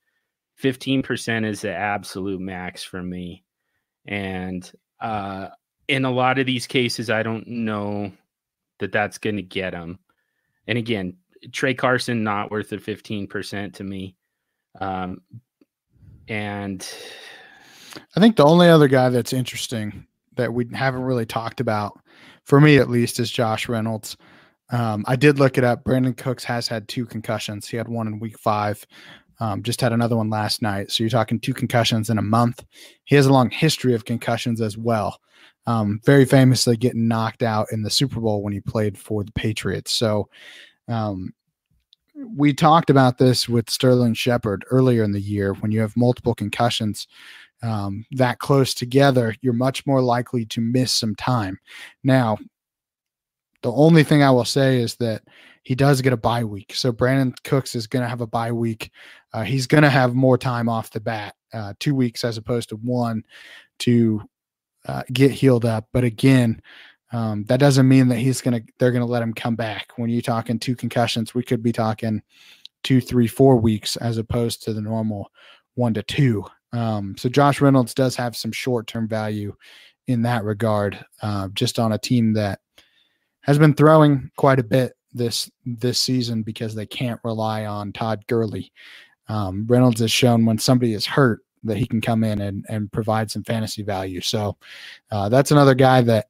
[0.62, 3.44] 15% is the absolute max for me.
[4.06, 5.50] And uh,
[5.88, 8.12] in a lot of these cases, I don't know
[8.80, 10.00] that that's going to get them.
[10.68, 11.18] And again,
[11.52, 14.16] Tra Carson not worth the 15% to me.
[14.80, 15.22] Um,
[16.28, 16.88] and
[18.16, 22.00] I think the only other guy that's interesting that we haven't really talked about,
[22.46, 24.18] for me at least, is Josh Reynolds.
[24.72, 25.84] Um, I did look it up.
[25.84, 27.68] Brandin Cooks has had two concussions.
[27.68, 28.86] He had one in week five.
[29.40, 30.92] Um, just had another one last night.
[30.92, 32.64] So you're talking two concussions in a month.
[33.06, 35.20] He has a long history of concussions as well.
[35.66, 39.32] Um, very famously getting knocked out in the Super Bowl when he played for the
[39.32, 39.92] Patriots.
[39.92, 40.30] So
[40.88, 41.34] um,
[42.36, 45.54] we talked about this with Sterling Shepard earlier in the year.
[45.54, 47.08] When you have multiple concussions
[47.62, 51.60] um, that close together, you're much more likely to miss some time.
[52.04, 52.38] Now,
[53.62, 55.24] the only thing I will say is that
[55.64, 56.74] he does get a bye week.
[56.74, 58.92] So Brandin Cooks is going to have a bye week.
[59.34, 62.70] Uh, he's going to have more time off the bat, uh, two weeks as opposed
[62.70, 63.24] to one
[63.80, 64.22] to
[64.88, 65.88] uh, get healed up.
[65.92, 66.62] But again,
[67.12, 69.88] um, that doesn't mean that he's gonna they're gonna let him come back.
[69.96, 72.22] When you're talking two concussions, we could be talking
[72.84, 75.32] two, three, four weeks as opposed to the normal
[75.76, 76.46] one to two.
[76.72, 79.56] Um, so Josh Reynolds does have some short term value
[80.08, 82.60] in that regard, uh, just on a team that
[83.42, 88.24] has been throwing quite a bit this this season because they can't rely on Todd
[88.28, 88.72] Gurley.
[89.28, 92.92] Um, Reynolds has shown when somebody is hurt that he can come in and, and
[92.92, 94.22] provide some fantasy value.
[94.22, 94.58] So
[95.12, 96.28] uh, that's another guy that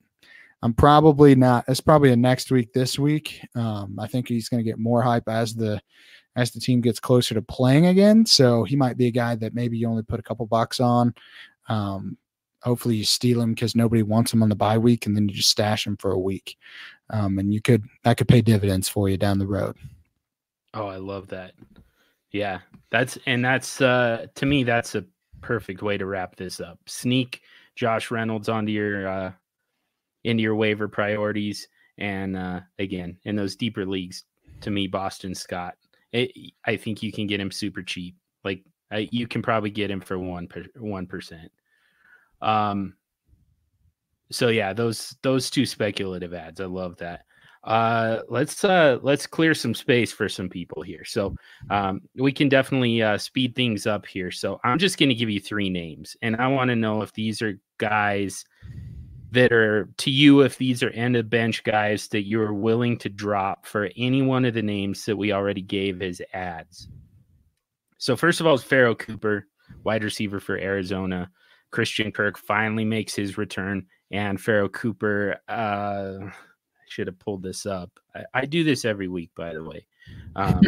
[0.61, 1.65] I'm probably not.
[1.67, 3.41] It's probably a next week, this week.
[3.55, 5.81] Um, I think he's going to get more hype as the
[6.35, 8.25] as the team gets closer to playing again.
[8.25, 11.13] So he might be a guy that maybe you only put a couple bucks on.
[11.67, 12.17] Um,
[12.61, 15.35] hopefully you steal him because nobody wants him on the bye week, and then you
[15.35, 16.57] just stash him for a week,
[17.09, 19.75] um, and you could that could pay dividends for you down the road.
[20.73, 21.53] Oh, I love that.
[22.31, 22.59] Yeah,
[22.91, 25.05] that's and that's uh, to me that's a
[25.41, 26.79] perfect way to wrap this up.
[26.85, 27.41] Sneak
[27.75, 29.31] Josh Reynolds onto your uh,
[30.23, 31.67] into your waiver priorities.
[31.97, 34.23] And uh, again, in those deeper leagues,
[34.61, 35.75] to me, Boston Scott,
[36.11, 38.15] it, I think you can get him super cheap.
[38.43, 40.47] Like I, you can probably get him for one
[40.77, 41.51] one percent.
[42.41, 42.95] Um.
[44.31, 47.25] So yeah, those those two speculative ads, I love that.
[47.63, 51.03] Uh, let's uh let's clear some space for some people here.
[51.03, 51.35] So
[51.69, 54.31] um, we can definitely uh, speed things up here.
[54.31, 57.11] So I'm just going to give you three names, and I want to know if
[57.13, 58.45] these are guys
[59.31, 63.09] that are to you if these are end of bench guys that you're willing to
[63.09, 66.87] drop for any one of the names that we already gave as ads.
[67.97, 69.45] So first of all, Pharoh Cooper,
[69.83, 71.29] wide receiver for Arizona.
[71.71, 75.35] Christian Kirk finally makes his return, and Pharoh Cooper.
[75.47, 76.31] Uh, I
[76.87, 77.91] should have pulled this up.
[78.15, 79.85] I, I do this every week, by the way.
[80.35, 80.61] Um,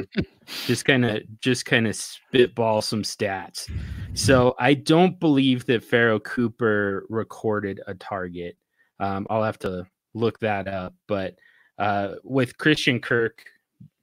[0.65, 3.69] just kind of, just kind of spitball some stats.
[4.15, 8.57] So I don't believe that Pharoh Cooper recorded a target.
[8.99, 10.93] Um, I'll have to look that up.
[11.07, 11.35] But
[11.77, 13.45] uh, with Christian Kirk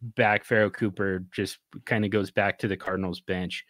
[0.00, 3.64] back, Pharoh Cooper just kind of goes back to the Cardinals bench.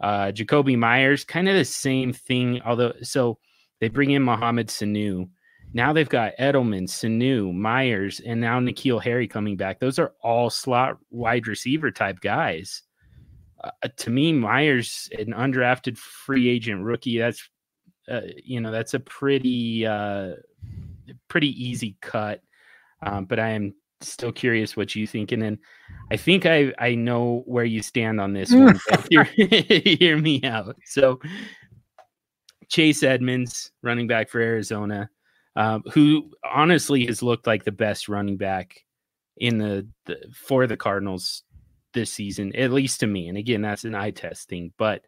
[0.00, 2.60] Uh, Jakobi Meyers, kind of the same thing.
[2.64, 3.38] Although, so
[3.80, 5.28] they bring in Mohamed Sanu.
[5.72, 9.78] Now they've got Edelman, Sanu, Meyers, and now N'Keal Harry coming back.
[9.78, 12.82] Those are all slot wide receiver type guys
[13.62, 17.48] uh, to me, Meyers, an undrafted free agent rookie, that's
[18.10, 20.34] uh, you know that's a pretty uh,
[21.28, 22.40] pretty easy cut.
[23.02, 25.58] Um, but I am still curious what you think, and then
[26.10, 28.80] I think I I know where you stand on this one.
[29.10, 30.76] hear, hear me out.
[30.86, 31.20] So
[32.68, 35.10] Chase Edmonds, running back for Arizona,
[35.56, 38.84] um, who honestly has looked like the best running back
[39.36, 41.42] in the, the for the Cardinals
[41.92, 43.28] this season, at least to me.
[43.28, 45.04] And again, that's an eye test thing, but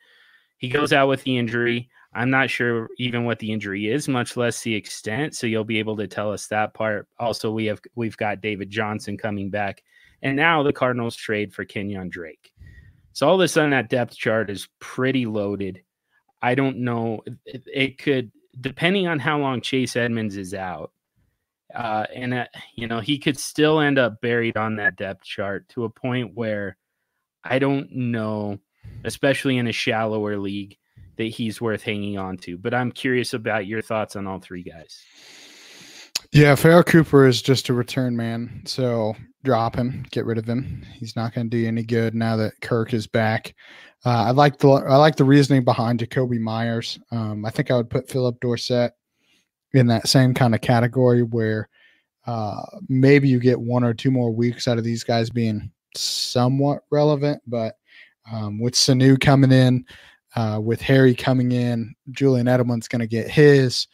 [0.59, 1.88] he goes out with the injury.
[2.14, 5.34] I'm not sure even what the injury is, much less the extent.
[5.34, 7.09] So you'll be able to tell us that part.
[7.18, 9.82] Also, we have we've got David Johnson coming back,
[10.22, 12.53] and now the Cardinals trade for Kenyan Drake.
[13.12, 15.82] So all of a sudden, that depth chart is pretty loaded.
[16.40, 17.22] I don't know.
[17.45, 18.30] It, it could,
[18.61, 20.92] depending on how long Chase Edmonds is out,
[21.74, 25.68] uh, and uh, you know he could still end up buried on that depth chart
[25.70, 26.76] to a point where
[27.44, 28.59] I don't know,
[29.05, 30.76] especially in a shallower league,
[31.16, 32.57] that he's worth hanging on to.
[32.57, 35.03] But I'm curious about your thoughts on all three guys.
[36.33, 39.14] Yeah, Pharoh Cooper is just a return man, so
[39.45, 40.83] drop him, get rid of him.
[40.95, 43.55] He's not going to do any good now that Kirk is back.
[44.07, 46.99] Uh, I like the I like the reasoning behind Jakobi Meyers.
[47.11, 48.93] Um, I think I would put Phillip Dorsett
[49.74, 51.68] in that same kind of category where
[52.26, 56.83] uh, maybe you get one or two more weeks out of these guys being somewhat
[56.91, 57.43] relevant.
[57.47, 57.74] But
[58.33, 59.85] um, with Sanu coming in,
[60.35, 63.87] uh, with Harry coming in, Julian Edelman's going to get his.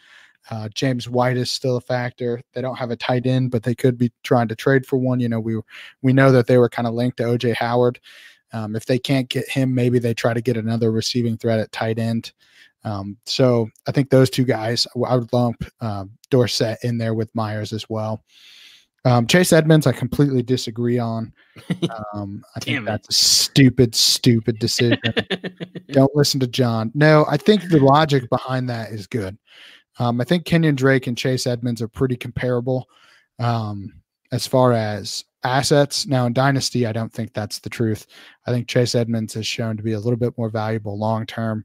[0.50, 2.40] Uh, James White is still a factor.
[2.54, 5.20] They don't have a tight end, but they could be trying to trade for one.
[5.20, 5.60] You know, we
[6.02, 8.00] we know that they were kind of linked to OJ Howard.
[8.52, 11.72] Um, if they can't get him, maybe they try to get another receiving threat at
[11.72, 12.32] tight end.
[12.84, 17.34] Um, so I think those two guys, I would lump uh, Dorsett in there with
[17.34, 18.22] Meyers as well.
[19.04, 21.32] Um, Chase Edmonds, I completely disagree on.
[22.14, 25.00] Um, I think that's a stupid, stupid decision.
[25.90, 26.92] Don't listen to John.
[26.94, 29.36] No, I think the logic behind that is good.
[29.98, 32.88] Um, I think Kenyan Drake and Chase Edmonds are pretty comparable
[33.38, 33.92] um,
[34.32, 36.06] as far as assets.
[36.06, 38.06] Now, in Dynasty, I don't think that's the truth.
[38.46, 41.64] I think Chase Edmonds has shown to be a little bit more valuable long term.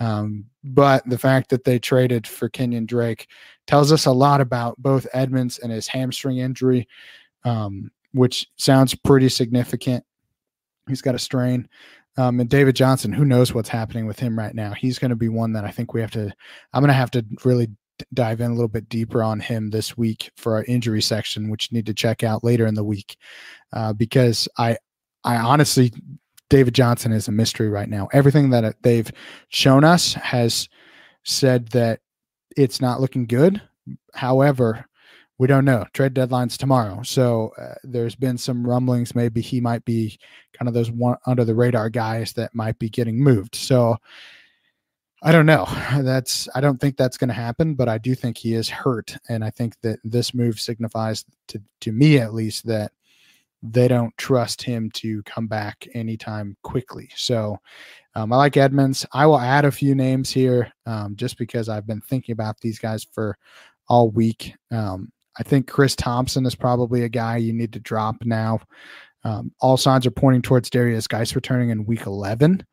[0.00, 3.28] Um, but the fact that they traded for Kenyan Drake
[3.66, 6.88] tells us a lot about both Edmonds and his hamstring injury,
[7.44, 10.04] um, which sounds pretty significant.
[10.88, 11.68] He's got a strain.
[12.16, 14.72] Um, and David Johnson, who knows what's happening with him right now?
[14.72, 16.32] He's going to be one that I think we have to.
[16.72, 17.68] I'm going to have to really
[18.12, 21.70] dive in a little bit deeper on him this week for our injury section, which
[21.70, 23.16] you need to check out later in the week,
[23.72, 24.76] uh, because I,
[25.24, 25.92] I honestly,
[26.50, 28.08] David Johnson is a mystery right now.
[28.12, 29.10] Everything that they've
[29.48, 30.68] shown us has
[31.24, 32.00] said that
[32.56, 33.62] it's not looking good.
[34.14, 34.84] However,
[35.42, 35.84] we don't know.
[35.92, 37.02] Trade deadline's tomorrow.
[37.02, 39.16] So uh, there's been some rumblings.
[39.16, 40.16] Maybe he might be
[40.52, 43.56] kind of those one under the radar guys that might be getting moved.
[43.56, 43.96] So
[45.20, 45.66] I don't know.
[46.00, 49.16] That's I don't think that's going to happen, but I do think he is hurt,
[49.28, 52.92] and I think that this move signifies to to me at least that
[53.64, 57.10] they don't trust him to come back anytime quickly.
[57.16, 57.58] So
[58.14, 59.04] um, I like Edmonds.
[59.12, 62.78] I will add a few names here um, just because I've been thinking about these
[62.78, 63.36] guys for
[63.88, 64.54] all week.
[64.70, 68.60] Um, I think Chris Thompson is probably a guy you need to drop now.
[69.24, 72.66] Um, all signs are pointing towards Darius Guice returning in week 11.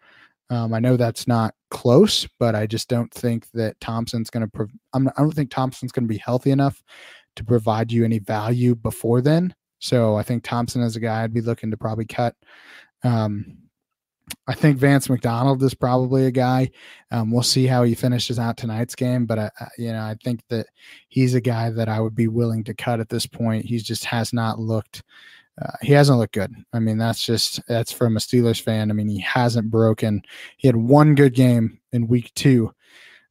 [0.50, 4.68] Um, I know that's not close, but I just don't think that Thompson's going to.
[4.94, 6.82] I don't think Thompson's going to be healthy enough
[7.36, 9.54] to provide you any value before then.
[9.78, 12.36] So I think Thompson is a guy I'd be looking to probably cut.
[13.04, 13.58] Um,
[14.48, 16.72] I think Vance McDonald is probably a guy.
[17.12, 20.16] Um, we'll see how he finishes out tonight's game, but I, I, you know, I
[20.24, 20.68] think that
[21.08, 23.66] he's a guy that I would be willing to cut at this point.
[23.66, 25.04] He just has not looked.
[25.62, 26.54] Uh, he hasn't looked good.
[26.74, 28.90] I mean, that's just that's from a Steelers fan.
[28.90, 30.22] I mean, he hasn't broken.
[30.58, 32.74] He had one good game in week two,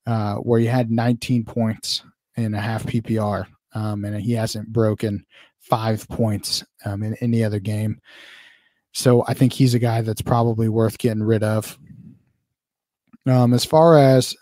[0.07, 2.03] uh, where he had 19 points
[2.37, 5.25] in a half PPR, um, and he hasn't broken
[5.61, 8.01] five points um, in any other game.
[8.93, 11.79] So I think he's a guy that's probably worth getting rid of.
[13.27, 14.35] Um, as far as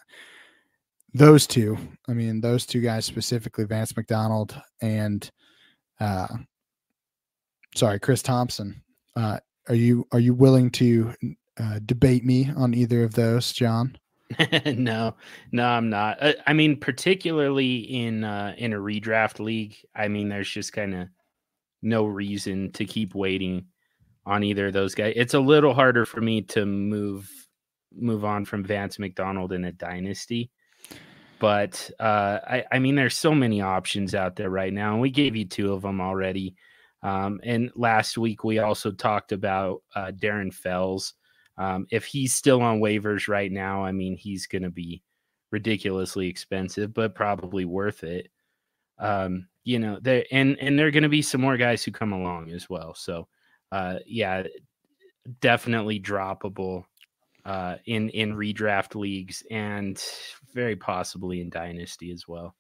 [1.13, 1.77] those two,
[2.09, 5.29] I mean, those two guys specifically, Vance McDonald and,
[5.99, 6.29] uh,
[7.75, 8.83] sorry, Chris Thompson.
[9.17, 9.39] Uh,
[9.69, 11.13] are you are you willing to
[11.59, 13.97] uh, debate me on either of those, John?
[14.67, 15.15] no,
[15.53, 16.23] no, I'm not.
[16.23, 20.73] I, uh, I mean, particularly in uh, in a redraft league, I mean, there's just
[20.73, 21.09] kind of
[21.83, 23.67] no reason to keep waiting
[24.27, 25.15] on either of those guys.
[25.17, 27.31] It's a little harder for me to move
[27.95, 30.51] move on from Vance McDonald in a dynasty.
[31.39, 35.11] But uh, I, I mean, there's so many options out there right now, and we
[35.11, 36.57] gave you two of them already.
[37.03, 41.15] Um, and last week we also talked about uh, Darren Fells.
[41.59, 45.03] Um, if he's still on waivers right now, I mean, he's going to be
[45.51, 48.29] ridiculously expensive, but probably worth it.
[48.99, 51.93] Um, you know, there and and there are going to be some more guys who
[51.93, 52.95] come along as well.
[52.95, 53.29] So,
[53.73, 54.45] uh, yeah,
[55.41, 56.85] definitely droppable
[57.45, 60.03] uh, in in redraft leagues and
[60.53, 62.55] very possibly in dynasty as well.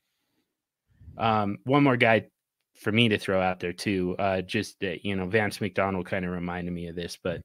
[1.19, 2.29] Um, one more guy
[2.77, 4.15] for me to throw out there too.
[4.19, 7.41] Uh, just uh, you know, Vance McDonald kind of reminded me of this, but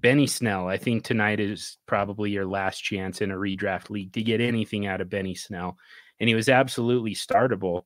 [0.00, 0.68] Benny Snell.
[0.68, 4.86] I think tonight is probably your last chance in a redraft league to get anything
[4.86, 5.76] out of Benny Snell,
[6.18, 7.82] and he was absolutely startable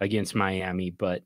[0.00, 1.22] against Miami, but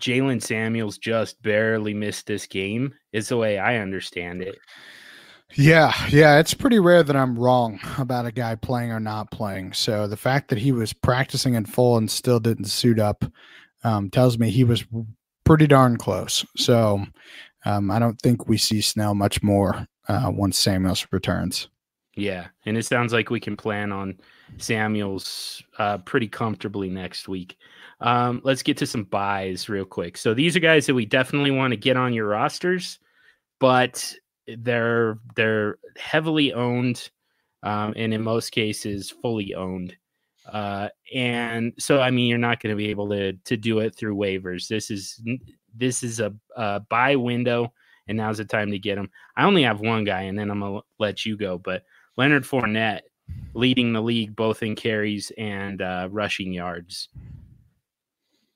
[0.00, 4.58] Jaylen Samuels just barely missed this game, is the way I understand it.
[5.54, 9.72] Yeah, yeah, it's pretty rare that I'm wrong about a guy playing or not playing.
[9.72, 13.24] So the fact that he was practicing in full and still didn't suit up
[13.84, 14.84] um, tells me he was
[15.44, 16.44] pretty darn close.
[16.56, 17.04] So
[17.64, 21.68] um, I don't think we see Snell much more uh, once Samuels returns.
[22.16, 24.18] Yeah, and it sounds like we can plan on
[24.58, 27.56] Samuels uh, pretty comfortably next week.
[28.04, 30.18] Um, let's get to some buys real quick.
[30.18, 32.98] So these are guys that we definitely want to get on your rosters,
[33.58, 34.14] but
[34.46, 37.10] they're they're heavily owned,
[37.62, 39.96] um, and in most cases fully owned.
[40.52, 43.94] Uh, and so, I mean, you're not going to be able to to do it
[43.94, 44.68] through waivers.
[44.68, 45.18] This is
[45.74, 47.72] this is a, a buy window,
[48.06, 49.10] and now's the time to get them.
[49.34, 51.56] I only have one guy, and then I'm gonna let you go.
[51.56, 51.84] But
[52.18, 53.00] Leonard Fournette
[53.54, 57.08] leading the league both in carries and uh, rushing yards.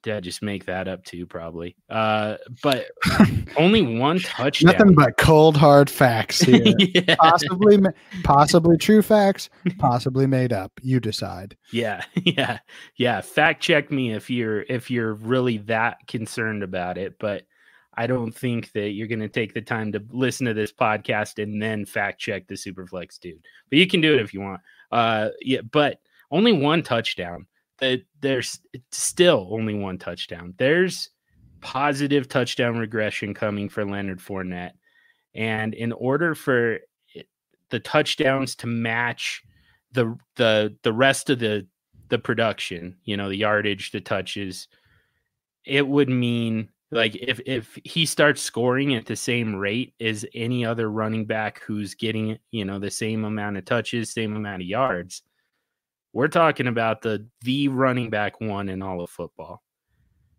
[0.06, 1.26] I just make that up too?
[1.26, 1.76] Probably.
[1.88, 2.86] Uh, but
[3.56, 4.72] only one touchdown.
[4.72, 6.62] Nothing but cold hard facts here.
[6.78, 7.16] yeah.
[7.16, 7.78] Possibly,
[8.22, 9.50] possibly true facts.
[9.78, 10.72] Possibly made up.
[10.82, 11.56] You decide.
[11.72, 12.58] Yeah, yeah,
[12.96, 13.20] yeah.
[13.20, 17.18] Fact check me if you're if you're really that concerned about it.
[17.18, 17.44] But
[17.94, 21.42] I don't think that you're going to take the time to listen to this podcast
[21.42, 23.44] and then fact check the Superflex dude.
[23.70, 24.60] But you can do it if you want.
[24.90, 27.46] Uh, yeah, but only one touchdown
[27.80, 28.60] that there's
[28.92, 30.54] still only one touchdown.
[30.58, 31.10] There's
[31.60, 34.72] positive touchdown regression coming for Leonard Fournette.
[35.34, 36.78] And in order for
[37.70, 39.42] the touchdowns to match
[39.92, 41.66] the the the rest of the
[42.08, 44.68] the production, you know, the yardage, the touches,
[45.64, 50.64] it would mean like if if he starts scoring at the same rate as any
[50.64, 54.68] other running back who's getting, you know, the same amount of touches, same amount of
[54.68, 55.22] yards,
[56.12, 59.62] we're talking about the the running back one in all of football.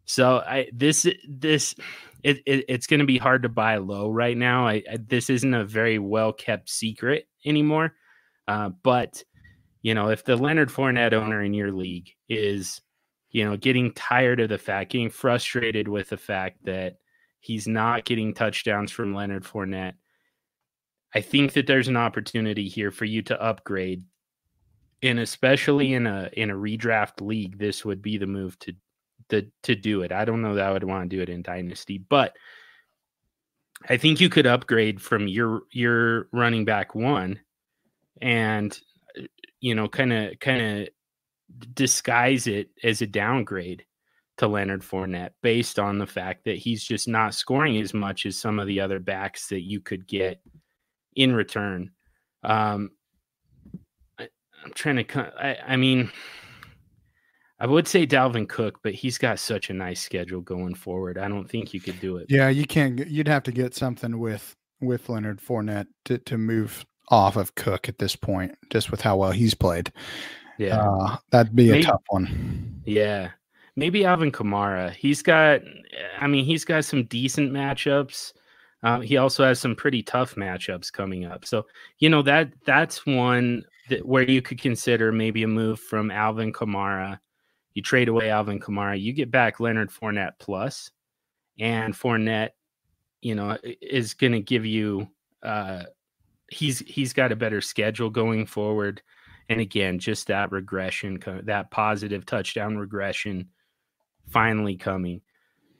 [0.05, 1.75] So I this this
[2.23, 4.67] it, it it's going to be hard to buy low right now.
[4.67, 7.93] I, I, this isn't a very well kept secret anymore.
[8.47, 9.23] Uh, but
[9.81, 12.81] you know, if the Leonard Fournette owner in your league is
[13.29, 16.95] you know getting tired of the fact, getting frustrated with the fact that
[17.39, 19.93] he's not getting touchdowns from Leonard Fournette,
[21.13, 24.03] I think that there's an opportunity here for you to upgrade
[25.01, 28.73] and especially in a in a redraft league, this would be the move to
[29.29, 30.11] the to do it.
[30.11, 32.35] I don't know that I would want to do it in dynasty, but
[33.87, 37.39] I think you could upgrade from your your running back one,
[38.21, 38.77] and
[39.17, 39.23] uh,
[39.61, 40.89] you know, kind of kind of
[41.73, 43.85] disguise it as a downgrade
[44.37, 48.37] to Leonard Fournette based on the fact that he's just not scoring as much as
[48.37, 50.41] some of the other backs that you could get
[51.15, 51.91] in return.
[52.43, 52.91] Um,
[54.63, 55.33] I'm trying to.
[55.41, 56.11] I, I mean,
[57.59, 61.17] I would say Dalvin Cook, but he's got such a nice schedule going forward.
[61.17, 62.27] I don't think you could do it.
[62.29, 63.05] Yeah, you can't.
[63.07, 67.89] You'd have to get something with with Leonard Fournette to to move off of Cook
[67.89, 69.91] at this point, just with how well he's played.
[70.57, 72.81] Yeah, uh, that'd be Maybe, a tough one.
[72.85, 73.31] Yeah,
[73.75, 74.91] maybe Alvin Kamara.
[74.91, 75.61] He's got.
[76.19, 78.33] I mean, he's got some decent matchups.
[78.83, 81.45] Uh, he also has some pretty tough matchups coming up.
[81.45, 81.65] So
[81.97, 83.63] you know that that's one
[84.03, 87.19] where you could consider maybe a move from Alvin Kamara.
[87.73, 90.91] You trade away Alvin Kamara, you get back Leonard Fournette plus,
[91.59, 92.49] and Fournette,
[93.21, 95.07] you know, is going to give you.
[95.43, 95.83] Uh,
[96.49, 99.01] he's he's got a better schedule going forward,
[99.49, 103.49] and again, just that regression, that positive touchdown regression,
[104.27, 105.21] finally coming.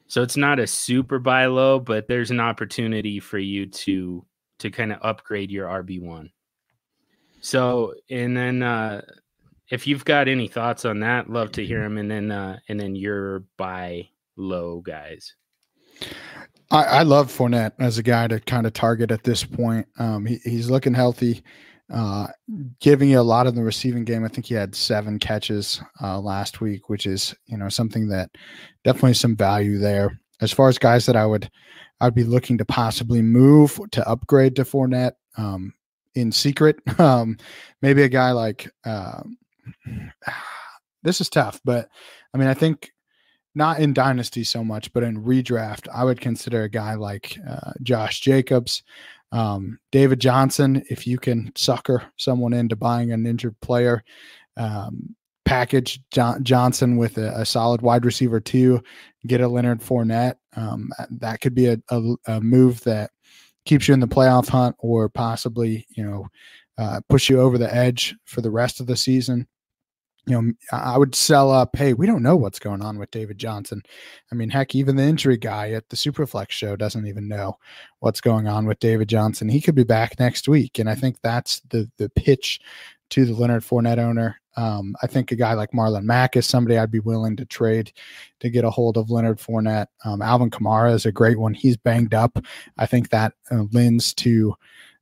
[0.06, 4.24] So it's not a super buy low, but there's an opportunity for you to
[4.58, 6.30] to kind of upgrade your RB one.
[7.40, 9.02] So, and then uh,
[9.70, 11.98] if you've got any thoughts on that, love to hear them.
[11.98, 15.34] And then, uh, and then your buy low guys.
[16.70, 19.86] I, I love Fournette as a guy to kind of target at this point.
[19.98, 21.42] Um, he, he's looking healthy,
[21.92, 22.28] uh,
[22.80, 24.24] giving you a lot of the receiving game.
[24.24, 28.30] I think he had seven catches uh, last week, which is you know something that
[28.84, 30.20] definitely some value there.
[30.40, 31.50] As far as guys that I would,
[32.00, 35.12] I'd be looking to possibly move to upgrade to Fournette.
[35.36, 35.74] Um,
[36.14, 36.78] in secret.
[36.98, 37.38] Um,
[37.80, 39.22] maybe a guy like uh,
[41.02, 41.88] this is tough, but
[42.34, 42.92] I mean, I think
[43.54, 47.72] not in dynasty so much, but in redraft, I would consider a guy like uh,
[47.82, 48.82] Josh Jacobs,
[49.32, 50.84] um, David Johnson.
[50.88, 54.04] If you can sucker someone into buying an injured player,
[54.56, 58.80] um, package John- Johnson with a, a, solid wide receiver too,
[59.26, 60.36] get a Leonard Fournette.
[60.54, 63.10] Um, that could be a, a, a move that
[63.64, 66.26] keeps you in the playoff hunt or possibly, you know,
[66.78, 69.46] uh, push you over the edge for the rest of the season.
[70.26, 71.74] You know, I would sell up.
[71.74, 73.82] Hey, we don't know what's going on with David Johnson.
[74.30, 77.58] I mean, heck, even the injury guy at the Superflex show doesn't even know
[78.00, 79.48] what's going on with David Johnson.
[79.48, 82.60] He could be back next week, and I think that's the the pitch
[83.10, 84.39] to the Leonard Fournette owner.
[84.56, 87.92] Um, I think a guy like Marlon Mack is somebody I'd be willing to trade
[88.40, 89.86] to get a hold of Leonard Fournette.
[90.04, 91.54] Um, Alvin Kamara is a great one.
[91.54, 92.38] He's banged up.
[92.76, 94.54] I think that uh, lends to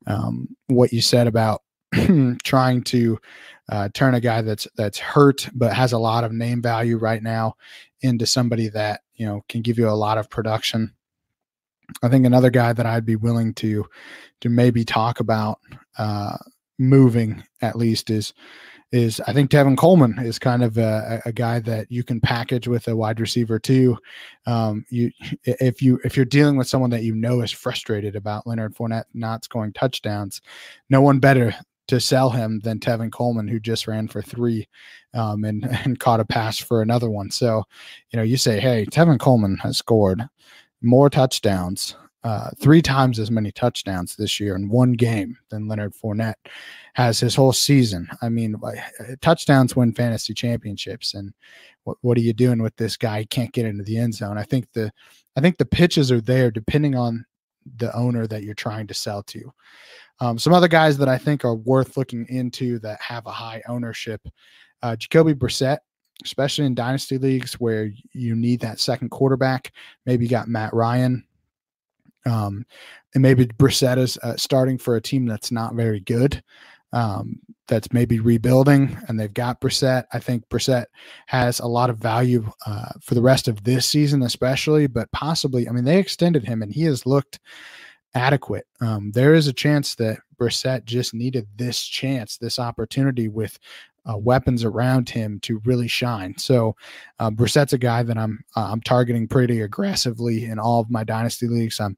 [0.07, 1.63] um, what you said about
[2.45, 3.19] trying to
[3.71, 7.23] uh, turn a guy that's that's hurt but has a lot of name value right
[7.23, 7.55] now
[8.01, 10.95] into somebody that you know can give you a lot of production.
[12.03, 13.87] I think another guy that I'd be willing to
[14.41, 15.59] to maybe talk about
[15.97, 16.37] uh,
[16.79, 18.33] moving at least is
[18.91, 22.67] is I think Tevin Coleman is kind of a, a, guy that you can package
[22.69, 23.99] with a wide receiver too.
[24.47, 25.11] Um, you
[25.45, 29.05] if you if you're dealing with someone that you know is frustrated about Leonard Fournette
[29.13, 30.41] not scoring touchdowns,
[30.89, 31.55] no one better
[31.89, 34.69] to sell him than Tevin Coleman, who just ran for three
[35.15, 37.31] um, and, and caught a pass for another one.
[37.31, 37.65] So,
[38.11, 40.23] you know, you say, hey, Tevin Coleman has scored
[40.83, 45.95] more touchdowns, uh, three times as many touchdowns this year in one game than Leonard
[45.95, 46.35] Fournette
[46.95, 48.09] has his whole season.
[48.23, 48.57] I mean,
[49.21, 51.33] touchdowns win fantasy championships, and
[51.85, 53.21] what, what are you doing with this guy?
[53.21, 54.37] He can't get into the end zone.
[54.37, 54.91] I think the
[55.37, 57.25] I think the pitches are there depending on
[57.77, 59.53] the owner that you're trying to sell to.
[60.21, 63.63] Um, some other guys that I think are worth looking into that have a high
[63.69, 64.21] ownership,
[64.83, 65.79] uh, Jacoby Brissett,
[66.25, 69.73] especially in dynasty leagues where you need that second quarterback.
[70.07, 71.25] Maybe you got Matt Ryan,
[72.29, 72.65] um,
[73.15, 76.43] and maybe Brissett is uh, starting for a team that's not very good
[76.93, 80.05] um, that's maybe rebuilding, and they've got Brissett.
[80.13, 80.87] I think Brissett
[81.27, 85.69] has a lot of value uh, for the rest of this season, especially, but possibly.
[85.69, 87.41] I mean, they extended him, and he has looked
[88.15, 88.67] adequate.
[88.81, 93.59] Um, there is a chance that Brissett just needed this chance, this opportunity with
[94.09, 96.37] uh, weapons around him to really shine.
[96.39, 96.77] So
[97.19, 101.05] uh, Brissett's a guy that I'm uh, I'm targeting pretty aggressively in all of my
[101.05, 101.81] dynasty leagues.
[101.81, 101.97] I'm,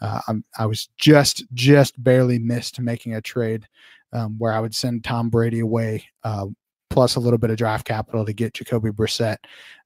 [0.00, 3.66] uh, I'm I was just just barely missed making a trade
[4.12, 6.46] um, where I would send Tom Brady away, uh,
[6.90, 9.38] plus a little bit of draft capital to get Jacoby Brissett.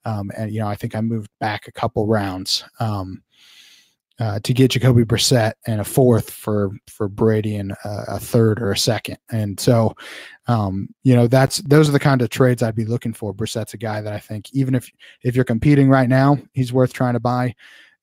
[0.04, 3.22] Um, and you know, I think I moved back a couple rounds um,
[4.18, 8.60] uh, to get Jacoby Brissett and a fourth for for Brady and a, a third
[8.60, 9.18] or a second.
[9.30, 9.94] And so,
[10.46, 13.34] um, you know, that's those are the kind of trades I'd be looking for.
[13.34, 14.90] Brissett's a guy that I think even if
[15.22, 17.54] if you're competing right now, he's worth trying to buy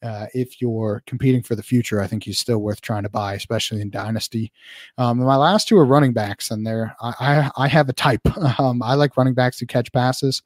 [0.03, 3.35] uh, if you're competing for the future, I think he's still worth trying to buy,
[3.35, 4.51] especially in dynasty.
[4.97, 7.13] Um, my last two are running backs, and there I,
[7.57, 8.21] I, I have a type.
[8.59, 10.43] Um, I like running backs who catch passes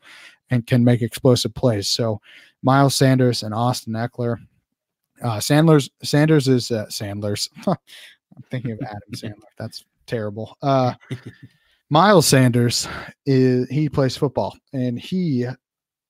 [0.49, 1.88] and can make explosive plays.
[1.88, 2.22] So
[2.63, 4.38] Miles Sanders and Austin Ekeler.
[5.22, 7.49] Uh, Sandler's Sanders is uh, Sandler's.
[7.68, 9.49] I'm thinking of Adam Sandler.
[9.57, 10.57] That's terrible.
[10.61, 10.93] Uh,
[11.89, 12.88] Miles Sanders
[13.26, 15.45] is he plays football, and he,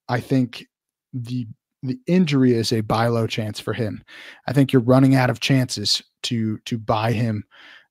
[0.08, 0.66] I think,
[1.12, 1.46] the
[1.82, 4.02] the injury is a buy low chance for him.
[4.46, 7.44] I think you're running out of chances to to buy him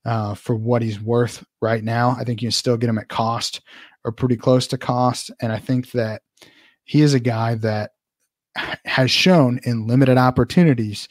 [0.06, 2.16] uh, for what he's worth right now.
[2.20, 3.62] I think you can still get him at cost
[4.04, 6.22] or pretty close to cost, and I think that
[6.84, 7.92] he is a guy that
[8.86, 11.08] has shown in limited opportunities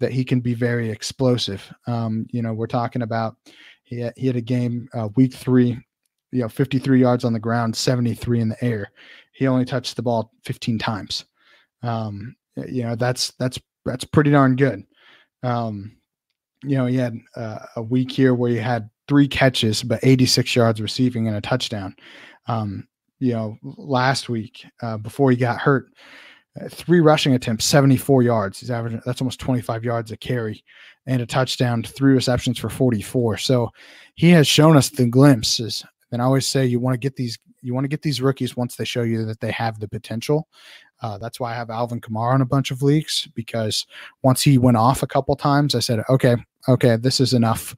[0.00, 1.72] that he can be very explosive.
[1.86, 3.36] Um, you know, we're talking about
[3.84, 5.78] he had, he had a game uh, week three,
[6.30, 8.92] you know, 53 yards on the ground, 73 in the air.
[9.32, 11.24] He only touched the ball 15 times.
[11.82, 12.36] Um,
[12.68, 14.84] you know, that's that's that's pretty darn good.
[15.42, 15.96] Um,
[16.64, 20.54] you know, he had uh, a week here where he had three catches, but 86
[20.54, 21.94] yards receiving and a touchdown.
[22.46, 22.86] Um,
[23.20, 25.86] you know, last week uh, before he got hurt,
[26.70, 28.60] three rushing attempts, 74 yards.
[28.60, 30.64] He's averaging that's almost 25 yards a carry
[31.06, 33.38] and a touchdown, three receptions for 44.
[33.38, 33.70] So
[34.14, 35.84] he has shown us the glimpses.
[36.12, 38.56] And I always say you want to get these you want to get these rookies
[38.56, 40.48] once they show you that they have the potential.
[41.02, 43.84] Uh, that's why I have Alvin Kamara in a bunch of leagues because
[44.22, 46.36] once he went off a couple times, I said, okay,
[46.68, 47.74] okay, this is enough.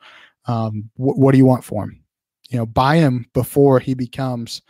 [0.47, 2.03] Um, wh- what do you want for him?
[2.51, 4.61] You know, buy him before he becomes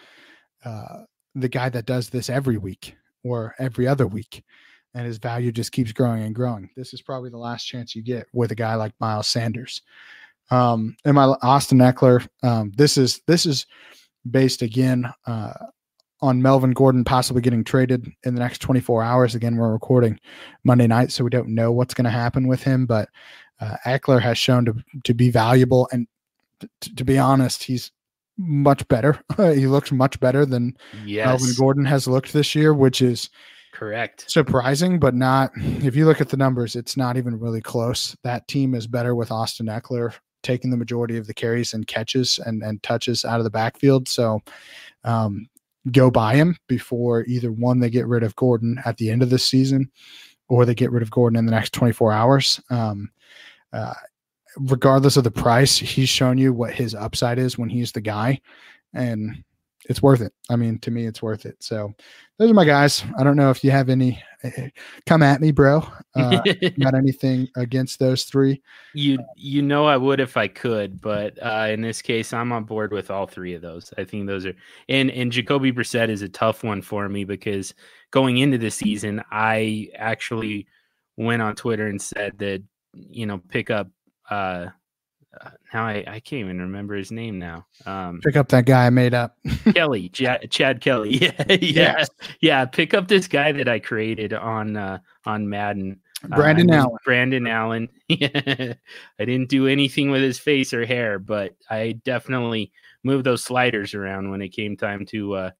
[0.64, 1.02] uh,
[1.34, 4.43] the guy that does this every week or every other week,
[4.95, 6.71] and his value just keeps growing and growing.
[6.77, 9.83] This is probably the last chance you get with a guy like Miles Sanders.
[10.51, 13.66] Um, and my Austin Ekeler, um, this is this is
[14.29, 15.53] based again uh,
[16.21, 19.35] on Melvin Gordon possibly getting traded in the next 24 hours.
[19.35, 20.18] Again, we're recording
[20.64, 22.85] Monday night, so we don't know what's going to happen with him.
[22.85, 23.09] But
[23.61, 26.07] uh, Ekeler has shown to to be valuable, and
[26.81, 27.93] t- to be honest, he's
[28.41, 29.20] much better.
[29.36, 31.26] he looks much better than yes.
[31.26, 33.30] Melvin Gordon has looked this year, which is
[33.72, 35.51] correct surprising, but not.
[35.57, 38.16] If you look at the numbers, it's not even really close.
[38.24, 42.38] That team is better with Austin Ekeler taking the majority of the carries and catches
[42.38, 44.09] and, and touches out of the backfield.
[44.09, 44.41] So
[45.05, 45.49] um,
[45.93, 49.30] go buy him before either one they get rid of Gordon at the end of
[49.30, 49.91] this season
[50.49, 52.61] or they get rid of Gordon in the next 24 hours.
[52.70, 53.11] Um,
[53.72, 53.95] uh,
[54.59, 58.40] regardless of the price, he's shown you what his upside is when he's the guy.
[58.92, 59.44] And
[59.88, 60.32] it's worth it.
[60.51, 61.57] I mean, to me, it's worth it.
[61.61, 61.92] So
[62.38, 63.03] those are my guys.
[63.18, 64.22] I don't know if you have any.
[65.07, 65.86] Come at me, bro.
[66.16, 66.42] Uh,
[66.80, 68.61] got anything against those three?
[68.94, 72.64] You you know I would if I could, but uh, in this case, I'm on
[72.64, 73.94] board with all three of those.
[73.96, 74.55] I think those are
[74.88, 77.74] and and Jacoby Brissett is a tough one for me because
[78.11, 80.66] going into the season, I actually
[81.16, 83.86] went on Twitter and said that you know pick up
[84.31, 84.66] uh
[85.72, 87.66] now I, I can't even remember his name now.
[87.87, 89.37] Um, pick up that guy I made up.
[89.74, 91.11] Kelly, Ch- Chad Kelly.
[91.20, 92.11] Yeah, yeah, yes.
[92.41, 92.64] yeah.
[92.64, 96.01] Pick up this guy that I created on uh, on Madden.
[96.28, 96.99] Brandon uh, Allen.
[97.05, 97.89] Brandon Allen.
[98.11, 98.76] I
[99.18, 102.72] didn't do anything with his face or hair, but I definitely
[103.05, 105.51] moved those sliders around when it came time to uh,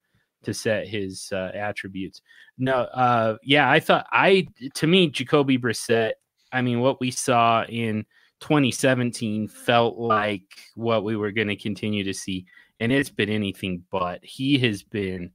[0.43, 2.21] to set his uh, attributes.
[2.57, 6.11] No, uh, yeah, I thought I to me Jacoby Brissett.
[6.51, 8.05] I mean, what we saw in
[8.41, 10.43] 2017 felt like
[10.75, 12.45] what we were going to continue to see,
[12.79, 14.23] and it's been anything but.
[14.23, 15.31] He has been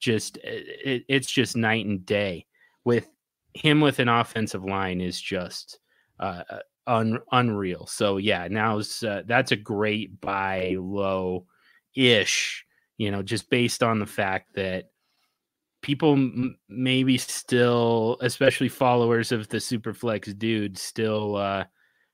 [0.00, 2.46] just it, it's just night and day
[2.84, 3.08] with
[3.54, 5.78] him with an offensive line is just
[6.18, 7.86] uh, uh un, unreal.
[7.86, 11.46] So yeah, now's uh, that's a great buy low
[11.94, 12.64] ish,
[12.98, 14.90] you know, just based on the fact that
[15.82, 21.64] people m- maybe still, especially followers of the Superflex dude, still uh,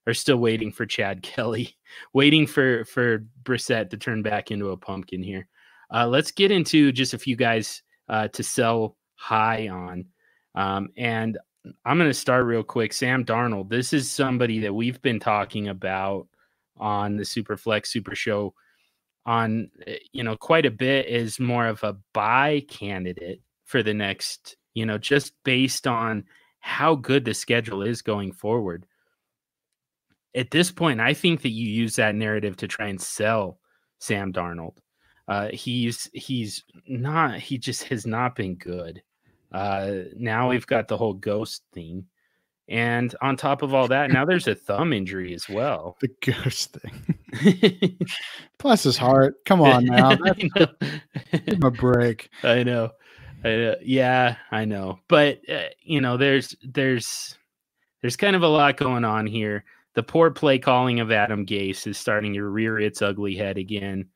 [0.07, 1.77] are still waiting for Chad Kelly,
[2.13, 5.49] waiting for for Brissett to turn back into a pumpkin here.
[5.93, 10.07] Uh, let's get into just a few guys uh, to sell high on.
[10.55, 11.39] Um, and
[11.85, 12.93] I'm going to start real quick.
[12.93, 16.29] Sam Darnold, this is somebody that we've been talking about
[16.77, 18.55] on the Superflex Super Show
[19.25, 23.95] on, eh, you know, quite a bit is more of a buy candidate for the
[23.95, 26.25] next, you know, just based on
[26.61, 28.87] how good the schedule is going forward.
[30.37, 33.59] At this point, I think that you use that narrative to try and sell
[33.99, 34.77] Sam Darnold.
[35.29, 39.03] Uh, he's he's not he just has not been good.
[39.53, 42.07] Uh, now we've got the whole ghost thing.
[42.69, 45.97] And on top of all that, now there's a thumb injury as well.
[46.01, 47.99] The ghost thing.
[48.59, 49.37] Plus his heart.
[49.45, 50.17] Come on now.
[50.35, 50.69] Give
[51.47, 52.29] him a break.
[52.43, 52.91] I know.
[53.45, 53.77] I know.
[53.83, 54.99] Yeah, I know.
[55.09, 57.37] But uh, you know, there's there's
[58.01, 59.65] there's kind of a lot going on here.
[59.97, 64.11] The poor play calling of Adam Gase is starting to rear its ugly head again.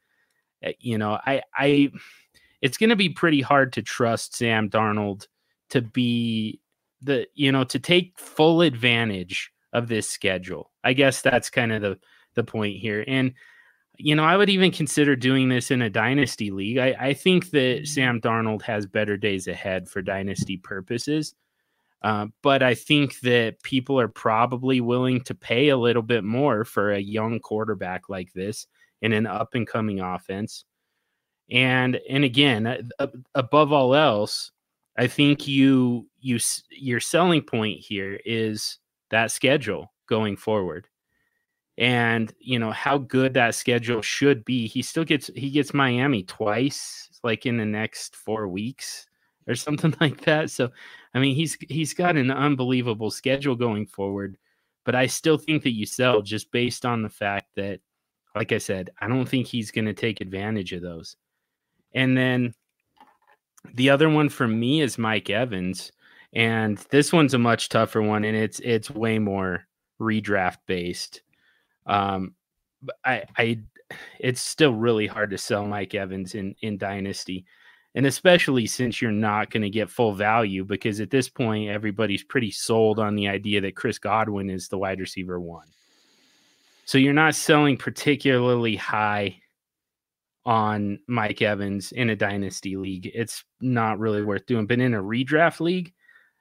[0.64, 1.90] Uh, you know, I I
[2.60, 5.26] it's going to be pretty hard to trust Sam Darnold
[5.70, 6.60] to be
[7.00, 10.70] the you know to take full advantage of this schedule.
[10.84, 11.98] I guess that's kind of the
[12.34, 13.02] the point here.
[13.08, 13.32] And
[13.96, 16.78] you know, I would even consider doing this in a dynasty league.
[16.78, 17.84] I, I think that mm-hmm.
[17.84, 21.34] Sam Darnold has better days ahead for dynasty purposes.
[22.02, 26.64] Uh, but I think that people are probably willing to pay a little bit more
[26.64, 28.66] for a young quarterback like this
[29.02, 30.64] in an up and coming offense.
[31.50, 34.52] And and again, uh, above all else,
[34.96, 36.38] I think you you
[36.70, 38.78] your selling point here is
[39.10, 40.86] that schedule going forward.
[41.76, 44.68] And you know how good that schedule should be.
[44.68, 49.06] He still gets he gets Miami twice, like in the next four weeks
[49.46, 50.50] or something like that.
[50.50, 50.70] So,
[51.14, 54.36] I mean, he's he's got an unbelievable schedule going forward.
[54.84, 57.80] But I still think that you sell just based on the fact that,
[58.34, 61.16] like I said, I don't think he's going to take advantage of those.
[61.94, 62.54] And then
[63.74, 65.92] the other one for me is Mike Evans.
[66.32, 69.66] And this one's a much tougher one, and it's it's way more
[70.00, 71.22] redraft based.
[71.86, 72.34] Um,
[73.04, 73.60] I, I,
[74.20, 77.44] it's still really hard to sell Mike Evans in in Dynasty,
[77.94, 82.22] and especially since you're not going to get full value because at this point everybody's
[82.22, 85.66] pretty sold on the idea that Chris Godwin is the wide receiver one.
[86.84, 89.40] So you're not selling particularly high
[90.44, 93.10] on Mike Evans in a dynasty league.
[93.14, 94.66] It's not really worth doing.
[94.66, 95.92] But in a redraft league,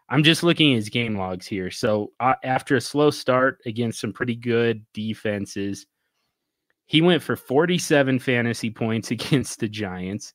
[0.09, 1.69] I'm just looking at his game logs here.
[1.69, 5.85] So uh, after a slow start against some pretty good defenses,
[6.85, 10.33] he went for 47 fantasy points against the Giants.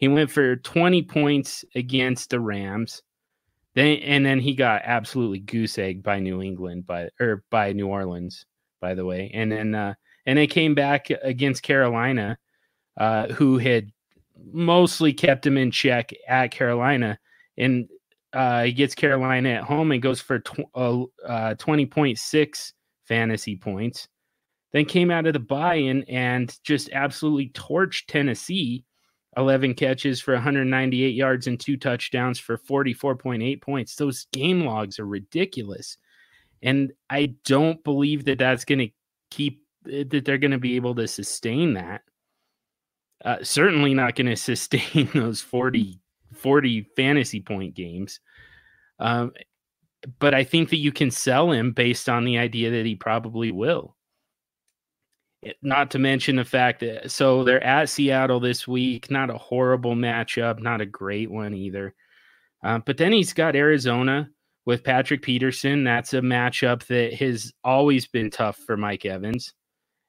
[0.00, 3.02] He went for 20 points against the Rams.
[3.74, 7.86] Then and then he got absolutely goose egg by New England by or by New
[7.86, 8.44] Orleans,
[8.80, 9.30] by the way.
[9.32, 9.94] And then uh
[10.26, 12.36] and they came back against Carolina
[12.98, 13.90] uh, who had
[14.52, 17.18] mostly kept him in check at Carolina.
[17.56, 17.88] And
[18.32, 22.72] uh, he gets Carolina at home and goes for tw- uh, uh 20.6
[23.06, 24.08] fantasy points.
[24.72, 28.84] Then came out of the bye in and just absolutely torched Tennessee.
[29.36, 33.94] 11 catches for 198 yards and two touchdowns for 44.8 points.
[33.94, 35.96] Those game logs are ridiculous.
[36.62, 38.90] And I don't believe that that's going to
[39.30, 42.02] keep, that they're going to be able to sustain that
[43.24, 45.98] uh, certainly not going to sustain those 40,
[46.34, 48.20] 40 fantasy point games.
[48.98, 49.32] Um,
[50.18, 53.52] but I think that you can sell him based on the idea that he probably
[53.52, 53.96] will.
[55.62, 59.94] Not to mention the fact that so they're at Seattle this week, not a horrible
[59.94, 61.94] matchup, not a great one either.
[62.62, 64.28] Uh, but then he's got Arizona
[64.66, 65.82] with Patrick Peterson.
[65.82, 69.54] That's a matchup that has always been tough for Mike Evans.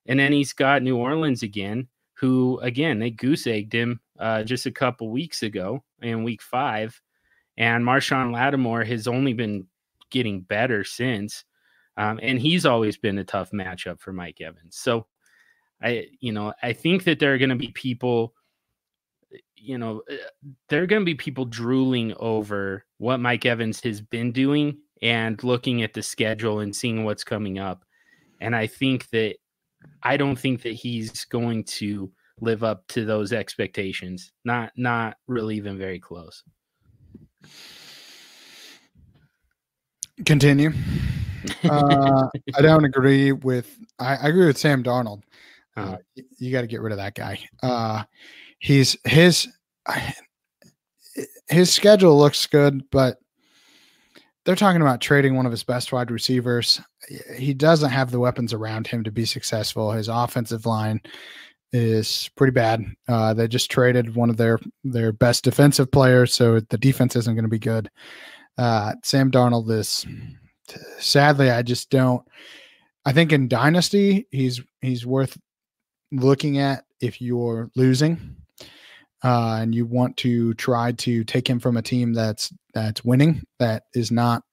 [0.06, 1.88] And then he's got New Orleans again
[2.22, 7.02] who again they goose egged him uh, just a couple weeks ago in week five,
[7.58, 9.66] and Marshon Lattimore has only been
[10.12, 11.44] getting better since,
[11.98, 14.78] um, and he's always been a tough matchup for Mike Evans.
[14.78, 15.08] So
[15.84, 18.34] I, you know, I think that there are going to be people,
[19.56, 20.16] you know, uh,
[20.70, 25.44] there are going to be people drooling over what Mike Evans has been doing and
[25.44, 27.84] looking at the schedule and seeing what's coming up.
[28.40, 29.36] And I think that
[30.04, 34.32] I don't think that he's going to live up to those expectations.
[34.46, 36.44] Not not really even very close.
[40.26, 40.72] Continue.
[41.64, 43.76] Uh, I don't agree with.
[43.98, 45.24] I, I, agree with Sam Darnold.
[45.76, 45.98] Uh, uh-huh.
[46.16, 47.40] you, you got to get rid of that guy.
[47.64, 48.04] Uh,
[48.60, 49.48] he's his
[51.50, 53.18] his schedule looks good, but
[54.46, 56.82] they're talking about trading one of his best wide receivers.
[57.36, 59.92] He doesn't have the weapons around him to be successful.
[59.92, 61.02] His offensive line
[61.74, 62.84] is pretty bad.
[63.08, 67.36] Uh, they just traded one of their their best defensive players, so the defense isn't
[67.36, 67.90] going to be good.
[68.58, 70.06] Uh, Sam Darnold is
[71.00, 72.24] sadly, I just don't.
[73.06, 75.38] I think in dynasty, he's he's worth
[76.12, 78.36] looking at if you're losing
[79.24, 83.44] uh, and you want to try to take him from a team that's that's winning,
[83.60, 84.44] that is not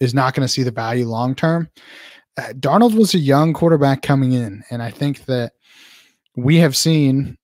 [0.00, 1.68] is not going to see the value long term.
[2.36, 5.52] Uh, Darnold was a young quarterback coming in, and I think that
[6.36, 7.36] we have seen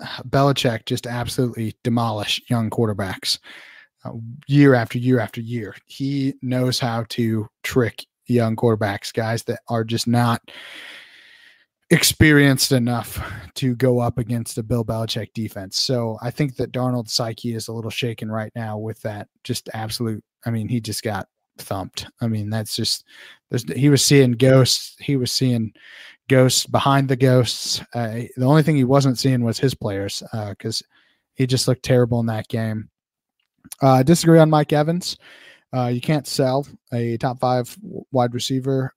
[0.00, 3.38] uh, Belichick just absolutely demolish young quarterbacks
[4.04, 4.10] uh,
[4.48, 5.76] year after year after year.
[5.86, 10.42] He knows how to trick young quarterbacks, guys that are just not
[11.92, 13.22] experienced enough
[13.54, 15.78] to go up against a Bill Belichick defense.
[15.78, 19.68] So I think that Darnold's psyche is a little shaken right now with that just
[19.74, 20.24] absolute.
[20.46, 21.28] I mean, he just got
[21.58, 22.06] thumped.
[22.22, 23.04] I mean, that's just
[23.76, 24.96] he was seeing ghosts.
[25.00, 25.72] He was seeing
[26.28, 27.82] ghosts behind the ghosts.
[27.94, 30.86] Uh, the only thing he wasn't seeing was his players because uh,
[31.34, 32.88] he just looked terrible in that game.
[33.82, 35.18] Uh, I disagree on Mike Evans.
[35.74, 37.76] Uh, you can't sell a top five
[38.10, 38.94] wide receiver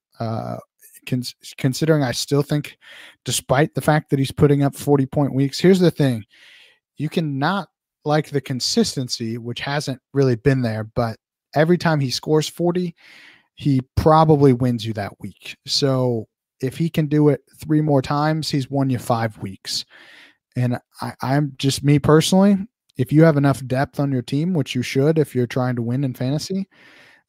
[1.11, 1.17] uh,
[1.57, 2.77] considering I still think,
[3.23, 6.25] despite the fact that he's putting up 40 point weeks, here's the thing
[6.97, 7.67] you cannot
[8.05, 11.17] like the consistency, which hasn't really been there, but
[11.55, 12.95] every time he scores 40,
[13.55, 15.57] he probably wins you that week.
[15.65, 16.27] So
[16.61, 19.85] if he can do it three more times, he's won you five weeks.
[20.55, 22.57] And I, I'm just me personally,
[22.97, 25.81] if you have enough depth on your team, which you should if you're trying to
[25.81, 26.67] win in fantasy,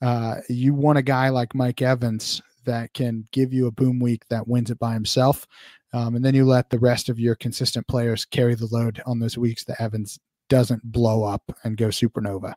[0.03, 4.23] uh, you want a guy like Mike Evans that can give you a boom week
[4.29, 5.47] that wins it by himself.
[5.93, 9.19] Um, and then you let the rest of your consistent players carry the load on
[9.19, 12.55] those weeks that Evans doesn't blow up and go supernova.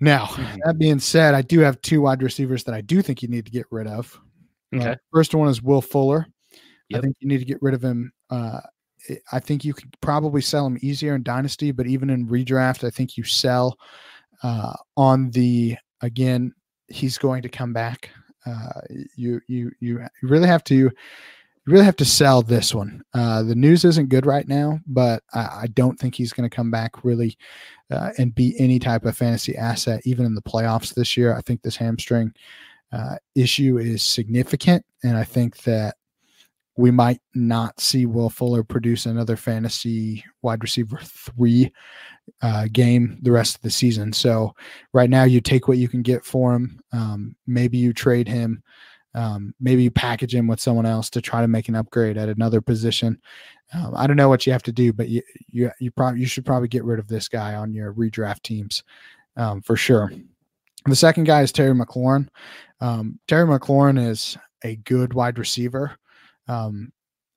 [0.00, 0.58] Now, mm-hmm.
[0.64, 3.46] that being said, I do have two wide receivers that I do think you need
[3.46, 4.18] to get rid of.
[4.72, 4.90] Uh, okay.
[4.90, 6.26] Uh, first one is Will Fuller.
[6.88, 6.98] Yep.
[6.98, 8.12] I think you need to get rid of him.
[8.30, 8.60] Uh,
[9.32, 12.90] I think you could probably sell him easier in Dynasty, but even in redraft, I
[12.90, 13.78] think you sell
[14.42, 16.52] uh, on the again.
[16.88, 18.10] He's going to come back.
[18.48, 18.80] Uh,
[19.16, 20.90] you you you really have to you
[21.66, 23.02] really have to sell this one.
[23.12, 26.56] Uh, the news isn't good right now, but I, I don't think he's going to
[26.56, 27.36] come back really
[27.90, 31.36] uh, and be any type of fantasy asset, even in the playoffs this year.
[31.36, 32.32] I think this hamstring
[32.90, 35.96] uh, issue is significant, and I think that
[36.78, 41.72] we might not see Will Fuller produce another fantasy wide receiver three
[42.40, 44.12] uh, game the rest of the season.
[44.12, 44.54] So
[44.92, 46.78] right now, you take what you can get for him.
[46.92, 48.62] Um, maybe you trade him.
[49.12, 52.28] Um, maybe you package him with someone else to try to make an upgrade at
[52.28, 53.20] another position.
[53.74, 56.26] Um, I don't know what you have to do, but you you you probably you
[56.26, 58.84] should probably get rid of this guy on your redraft teams
[59.36, 60.12] um, for sure.
[60.86, 62.28] The second guy is Terry McLaurin.
[62.80, 65.98] Um, Terry McLaurin is a good wide receiver.
[66.48, 66.92] Um,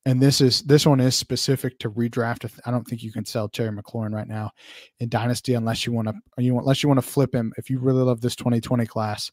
[0.06, 2.50] and this is this one is specific to redraft.
[2.66, 4.52] I don't think you can sell Terry McLaurin right now
[5.00, 7.54] in Dynasty unless you want to you unless you want to flip him.
[7.58, 9.32] If you really love this 2020 class,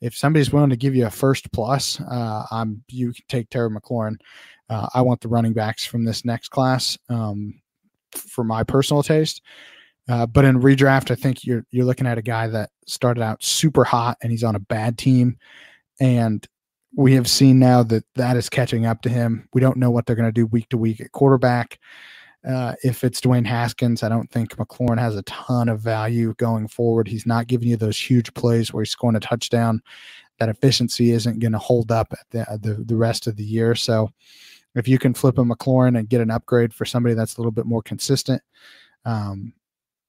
[0.00, 3.70] if somebody's willing to give you a first plus, uh, I'm you can take Terry
[3.70, 4.16] McLaurin.
[4.70, 7.60] Uh, I want the running backs from this next class um,
[8.12, 9.42] for my personal taste.
[10.08, 13.42] Uh, but in redraft, I think you're you're looking at a guy that started out
[13.42, 15.38] super hot and he's on a bad team,
[15.98, 16.46] and
[16.96, 19.48] we have seen now that that is catching up to him.
[19.52, 21.78] We don't know what they're going to do week to week at quarterback.
[22.46, 26.68] Uh, if it's Dwayne Haskins, I don't think McLaurin has a ton of value going
[26.68, 27.08] forward.
[27.08, 29.82] He's not giving you those huge plays where he's scoring a touchdown.
[30.38, 33.74] That efficiency isn't going to hold up the, the, the rest of the year.
[33.74, 34.10] So,
[34.74, 37.52] if you can flip a McLaurin and get an upgrade for somebody that's a little
[37.52, 38.42] bit more consistent,
[39.04, 39.52] um,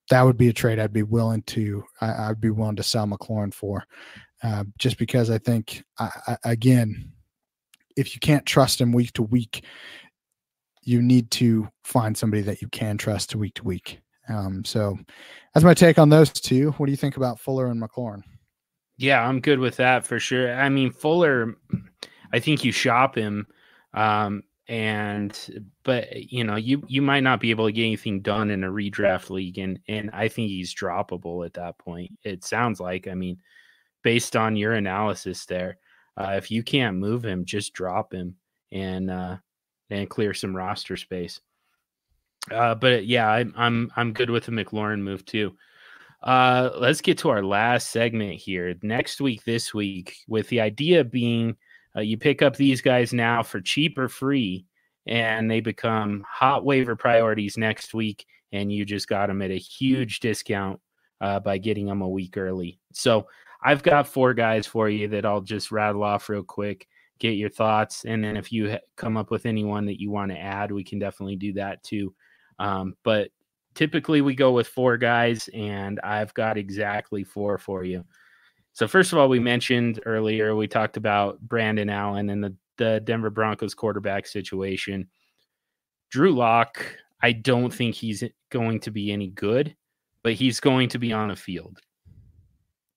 [0.10, 1.84] that would be a trade I'd be willing to.
[2.02, 3.86] I, would be willing to sell McLaurin for.
[4.46, 7.12] Uh, just because I think, I, I, again,
[7.98, 9.64] if you can't trust him week to week,
[10.84, 14.02] you need to find somebody that you can trust week to week.
[14.30, 15.00] Um, so
[15.54, 16.72] that's my take on those two.
[16.74, 18.22] What do you think about Fuller and McLaurin?
[18.98, 20.54] Yeah, I'm good with that for sure.
[20.54, 21.56] I mean, Fuller,
[22.32, 23.48] I think you shop him
[23.96, 28.50] Um, and but you know you you might not be able to get anything done
[28.50, 32.12] in a redraft league and and I think he's droppable at that point.
[32.24, 33.38] It sounds like I mean
[34.06, 35.80] based on your analysis there,
[36.16, 38.36] uh, if you can't move him, just drop him
[38.72, 39.38] and uh,
[39.90, 41.42] and clear some roster space.
[42.52, 45.58] Uh, but yeah, I'm I'm I'm good with the McLaurin move too.
[46.22, 48.76] Uh, let's get to our last segment here.
[48.84, 51.58] Next week, this week, with the idea being
[51.98, 54.66] uh, you pick up these guys now for cheap or free,
[55.08, 59.58] and they become hot waiver priorities next week, and you just got them at a
[59.58, 60.80] huge discount
[61.22, 62.80] uh, by getting them a week early.
[62.94, 63.28] So
[63.66, 66.88] I've got four guys for you that I'll just rattle off real quick,
[67.18, 70.38] get your thoughts, and then if you come up with anyone that you want to
[70.38, 72.14] add, we can definitely do that too.
[72.60, 73.32] Um, but
[73.74, 78.06] typically we go with four guys, and I've got exactly four for you.
[78.74, 83.02] So first of all, we mentioned earlier we talked about Brandon Allen and the, the
[83.04, 85.08] Denver Broncos quarterback situation.
[86.12, 86.86] Drew Lock,
[87.24, 89.76] I don't think he's going to be any good,
[90.22, 91.80] but he's going to be on a field.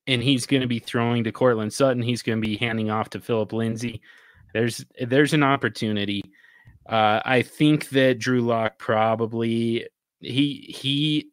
[0.08, 2.02] And he's going to be throwing to Courtland Sutton.
[2.02, 4.00] He's going to be handing off to Philip Lindsay.
[4.52, 6.24] There's there's an opportunity.
[6.88, 9.86] Uh, I think that Drew Lock probably
[10.20, 11.28] he he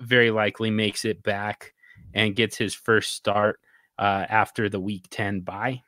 [0.00, 1.74] very likely makes it back
[2.14, 3.60] and gets his first start
[3.98, 5.82] uh, after the week 10 bye.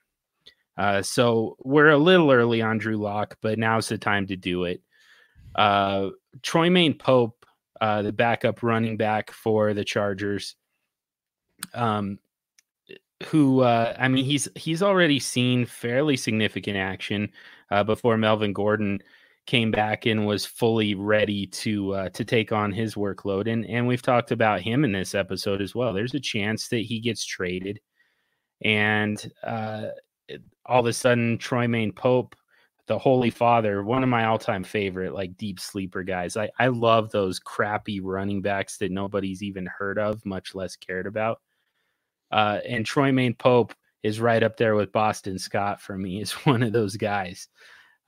[0.76, 4.64] Uh, so we're a little early on Drew Lock, but now's the time to do
[4.64, 4.82] it.
[5.54, 6.10] Uh,
[6.40, 7.46] Troymaine Pope,
[7.80, 10.56] uh, the backup running back for the Chargers,
[11.74, 12.18] um,
[13.22, 17.30] who uh, I mean he's he's already seen fairly significant action
[17.70, 19.00] uh, before Melvin Gordon
[19.46, 23.86] came back and was fully ready to uh, to take on his workload, and and
[23.86, 25.92] we've talked about him in this episode as well.
[25.92, 27.80] There's a chance that he gets traded
[28.62, 29.88] and uh,
[30.66, 32.34] all of a sudden Troymaine Pope,
[32.86, 36.36] the Holy Father, one of my all-time favorite like deep sleeper guys.
[36.36, 41.06] I I love those crappy running backs that nobody's even heard of, much less cared
[41.06, 41.40] about.
[42.34, 43.72] Uh, and Troymaine Pope
[44.02, 46.20] is right up there with Boston Scott for me.
[46.20, 47.48] Is one of those guys.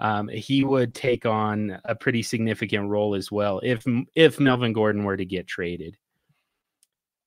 [0.01, 5.05] Um, he would take on a pretty significant role as well if if Melvin Gordon
[5.05, 5.97] were to get traded.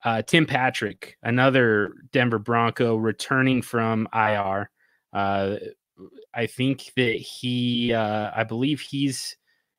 [0.04, 4.70] Uh, Tim Patrick, another Denver Bronco returning from IR.
[5.12, 5.56] Uh,
[6.32, 9.36] I think that he, uh, I believe he's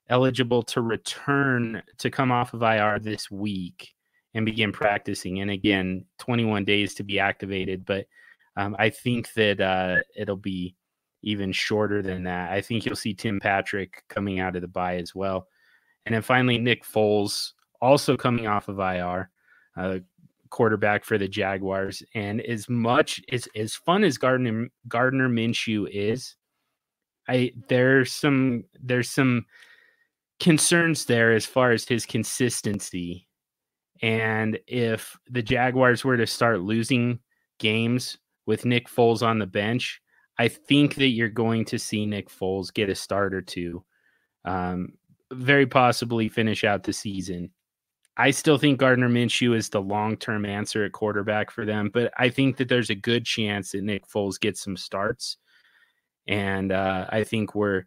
[0.09, 3.95] eligible to return to come off of IR this week
[4.33, 5.41] and begin practicing.
[5.41, 7.85] And again, 21 days to be activated.
[7.85, 8.05] But
[8.55, 10.75] um, I think that uh, it'll be
[11.21, 12.51] even shorter than that.
[12.51, 15.47] I think you'll see Tim Patrick coming out of the bye as well.
[16.05, 17.51] And then finally, Nick Foles
[17.81, 19.29] also coming off of IR.
[19.77, 19.99] Uh,
[20.51, 22.03] quarterback for the Jaguars.
[22.13, 26.35] And as much as as fun as Gardner Gardner Minshew is,
[27.27, 29.45] I there's some there's some
[30.39, 33.27] concerns there as far as his consistency.
[34.01, 37.19] And if the Jaguars were to start losing
[37.59, 40.01] games with Nick Foles on the bench,
[40.39, 43.83] I think that you're going to see Nick Foles get a start or two,
[44.43, 44.93] um,
[45.31, 47.51] very possibly finish out the season.
[48.17, 52.11] I still think Gardner Minshew is the long term answer at quarterback for them, but
[52.17, 55.37] I think that there's a good chance that Nick Foles gets some starts.
[56.27, 57.83] And uh, I think we're,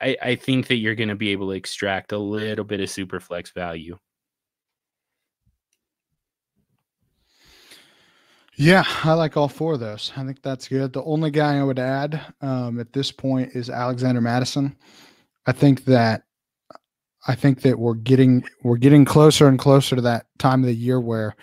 [0.00, 2.90] I, I think that you're going to be able to extract a little bit of
[2.90, 3.98] super flex value.
[8.56, 10.12] Yeah, I like all four of those.
[10.16, 10.92] I think that's good.
[10.92, 14.76] The only guy I would add um, at this point is Alexander Mattison.
[15.46, 16.22] I think that
[17.26, 20.74] I think that we're getting we're getting closer and closer to that time of the
[20.74, 21.34] year where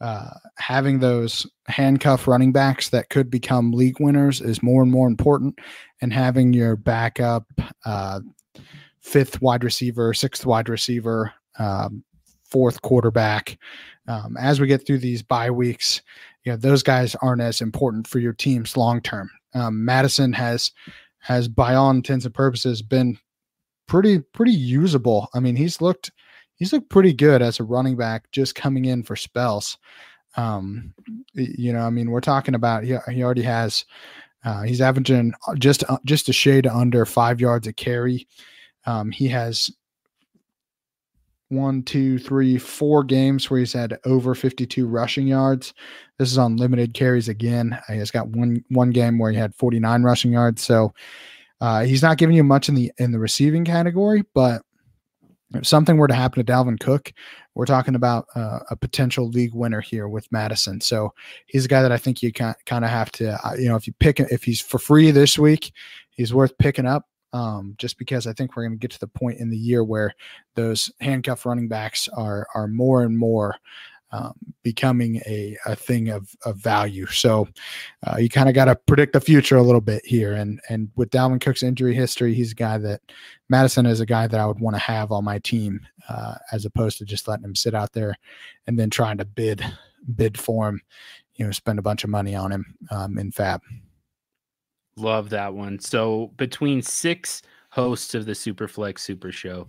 [0.00, 5.06] uh, having those handcuff running backs that could become league winners is more and more
[5.06, 5.58] important,
[6.02, 7.46] and having your backup
[7.86, 8.20] uh,
[9.00, 12.04] fifth wide receiver, sixth wide receiver, um,
[12.44, 13.58] fourth quarterback.
[14.08, 16.02] Um, as we get through these bye weeks,
[16.44, 19.30] you know those guys aren't as important for your teams long term.
[19.54, 20.70] Um, Mattison has
[21.18, 23.18] has by all intents and purposes been
[23.86, 25.28] pretty pretty usable.
[25.34, 26.10] I mean, he's looked
[26.54, 29.78] he's looked pretty good as a running back just coming in for spells.
[30.36, 30.94] Um,
[31.34, 33.84] you know, I mean, we're talking about he, he already has
[34.44, 38.26] uh, he's averaging just uh, just a shade under five yards a carry.
[38.86, 39.70] Um, he has
[41.50, 45.74] one, two, three, four games where he's had over 52 rushing yards.
[46.18, 47.78] This is on limited carries again.
[47.88, 50.62] He has got one one game where he had 49 rushing yards.
[50.62, 50.94] So
[51.60, 54.62] uh, he's not giving you much in the in the receiving category, but
[55.54, 57.12] if something were to happen to Dalvin Cook,
[57.54, 60.80] we're talking about uh, a potential league winner here with Mattison.
[60.80, 61.12] So
[61.46, 63.86] he's a guy that I think you kind of have to, uh, you know, if
[63.86, 65.72] you pick if he's for free this week,
[66.10, 67.06] he's worth picking up.
[67.32, 69.84] Um, just because I think we're going to get to the point in the year
[69.84, 70.12] where
[70.56, 73.54] those handcuff running backs are are more and more
[74.12, 77.06] um, becoming a, a thing of, of value.
[77.06, 77.48] So
[78.04, 80.32] uh, you kind of got to predict the future a little bit here.
[80.32, 83.00] And and with Dalvin Cook's injury history, he's a guy that
[83.48, 86.64] Mattison is a guy that I would want to have on my team uh, as
[86.64, 88.16] opposed to just letting him sit out there
[88.66, 89.64] and then trying to bid
[90.16, 90.80] bid for him,
[91.36, 93.60] you know, spend a bunch of money on him um, in FAAB.
[95.00, 95.78] Love that one.
[95.78, 99.66] So between six hosts of the Superflex Super Show,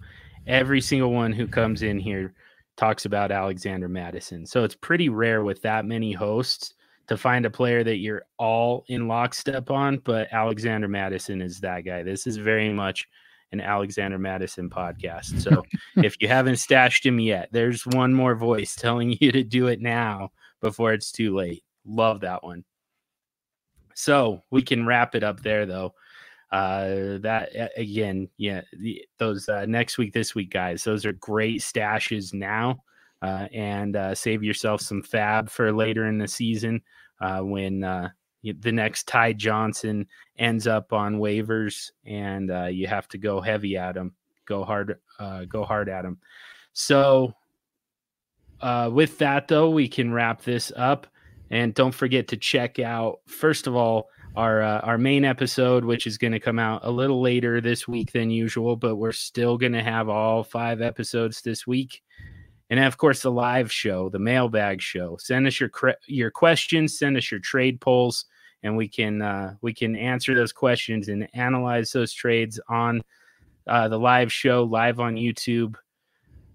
[0.47, 2.33] every single one who comes in here
[2.77, 4.45] talks about Alexander Mattison.
[4.45, 6.73] So it's pretty rare with that many hosts
[7.07, 11.81] to find a player that you're all in lockstep on, but Alexander Mattison is that
[11.81, 12.03] guy.
[12.03, 13.07] This is very much
[13.51, 15.41] an Alexander Mattison podcast.
[15.41, 15.63] So
[16.03, 19.81] if you haven't stashed him yet, there's one more voice telling you to do it
[19.81, 20.31] now
[20.61, 21.63] before it's too late.
[21.85, 22.63] Love that one.
[23.93, 25.93] So we can wrap it up there though.
[26.51, 31.61] Uh that again yeah the, those uh, next week this week guys those are great
[31.61, 32.83] stashes now
[33.21, 36.81] uh and uh save yourself some FAAB for later in the season
[37.21, 38.09] uh when uh
[38.43, 40.05] the next Ty Johnson
[40.39, 44.13] ends up on waivers and uh you have to go heavy at him
[44.45, 46.17] go hard uh go hard at him.
[46.73, 47.33] So
[48.59, 51.07] uh with that though we can wrap this up
[51.51, 56.07] and don't forget to check out first of all our uh, our main episode, which
[56.07, 59.57] is going to come out a little later this week than usual, but we're still
[59.57, 62.01] going to have all five episodes this week.
[62.69, 65.17] And of course, the live show, the mailbag show.
[65.19, 65.69] Send us your
[66.07, 68.25] your questions, send us your trade polls,
[68.63, 73.01] and we can uh, we can answer those questions and analyze those trades on
[73.67, 75.75] uh, the live show, live on YouTube.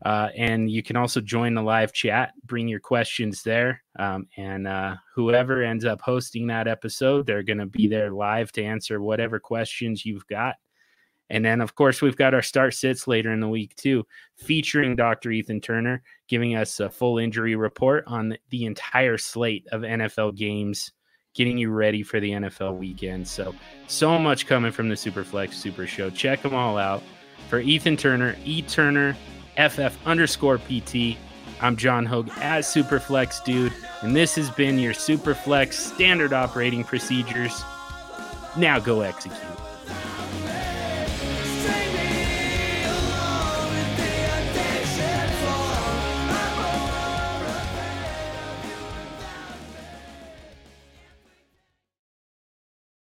[0.04, 3.82] Uh, and you can also join the live chat, bring your questions there.
[3.98, 8.52] Um, and uh, whoever ends up hosting that episode, they're going to be there live
[8.52, 10.56] to answer whatever questions you've got.
[11.28, 14.06] And then, of course, we've got our start sits later in the week, too,
[14.36, 15.32] featuring Dr.
[15.32, 20.92] Ethan Turner, giving us a full injury report on the entire slate of NFL games,
[21.34, 23.26] getting you ready for the NFL weekend.
[23.26, 23.54] So,
[23.88, 26.10] so much coming from the Superflex Super Show.
[26.10, 27.02] Check them all out.
[27.48, 29.16] For Ethan Turner, E Turner,
[29.56, 31.16] FF underscore PT.
[31.60, 33.72] I'm John Hogue as Superflex Dude,
[34.02, 37.64] and this has been your Superflex standard operating procedures.
[38.56, 39.40] Now go execute.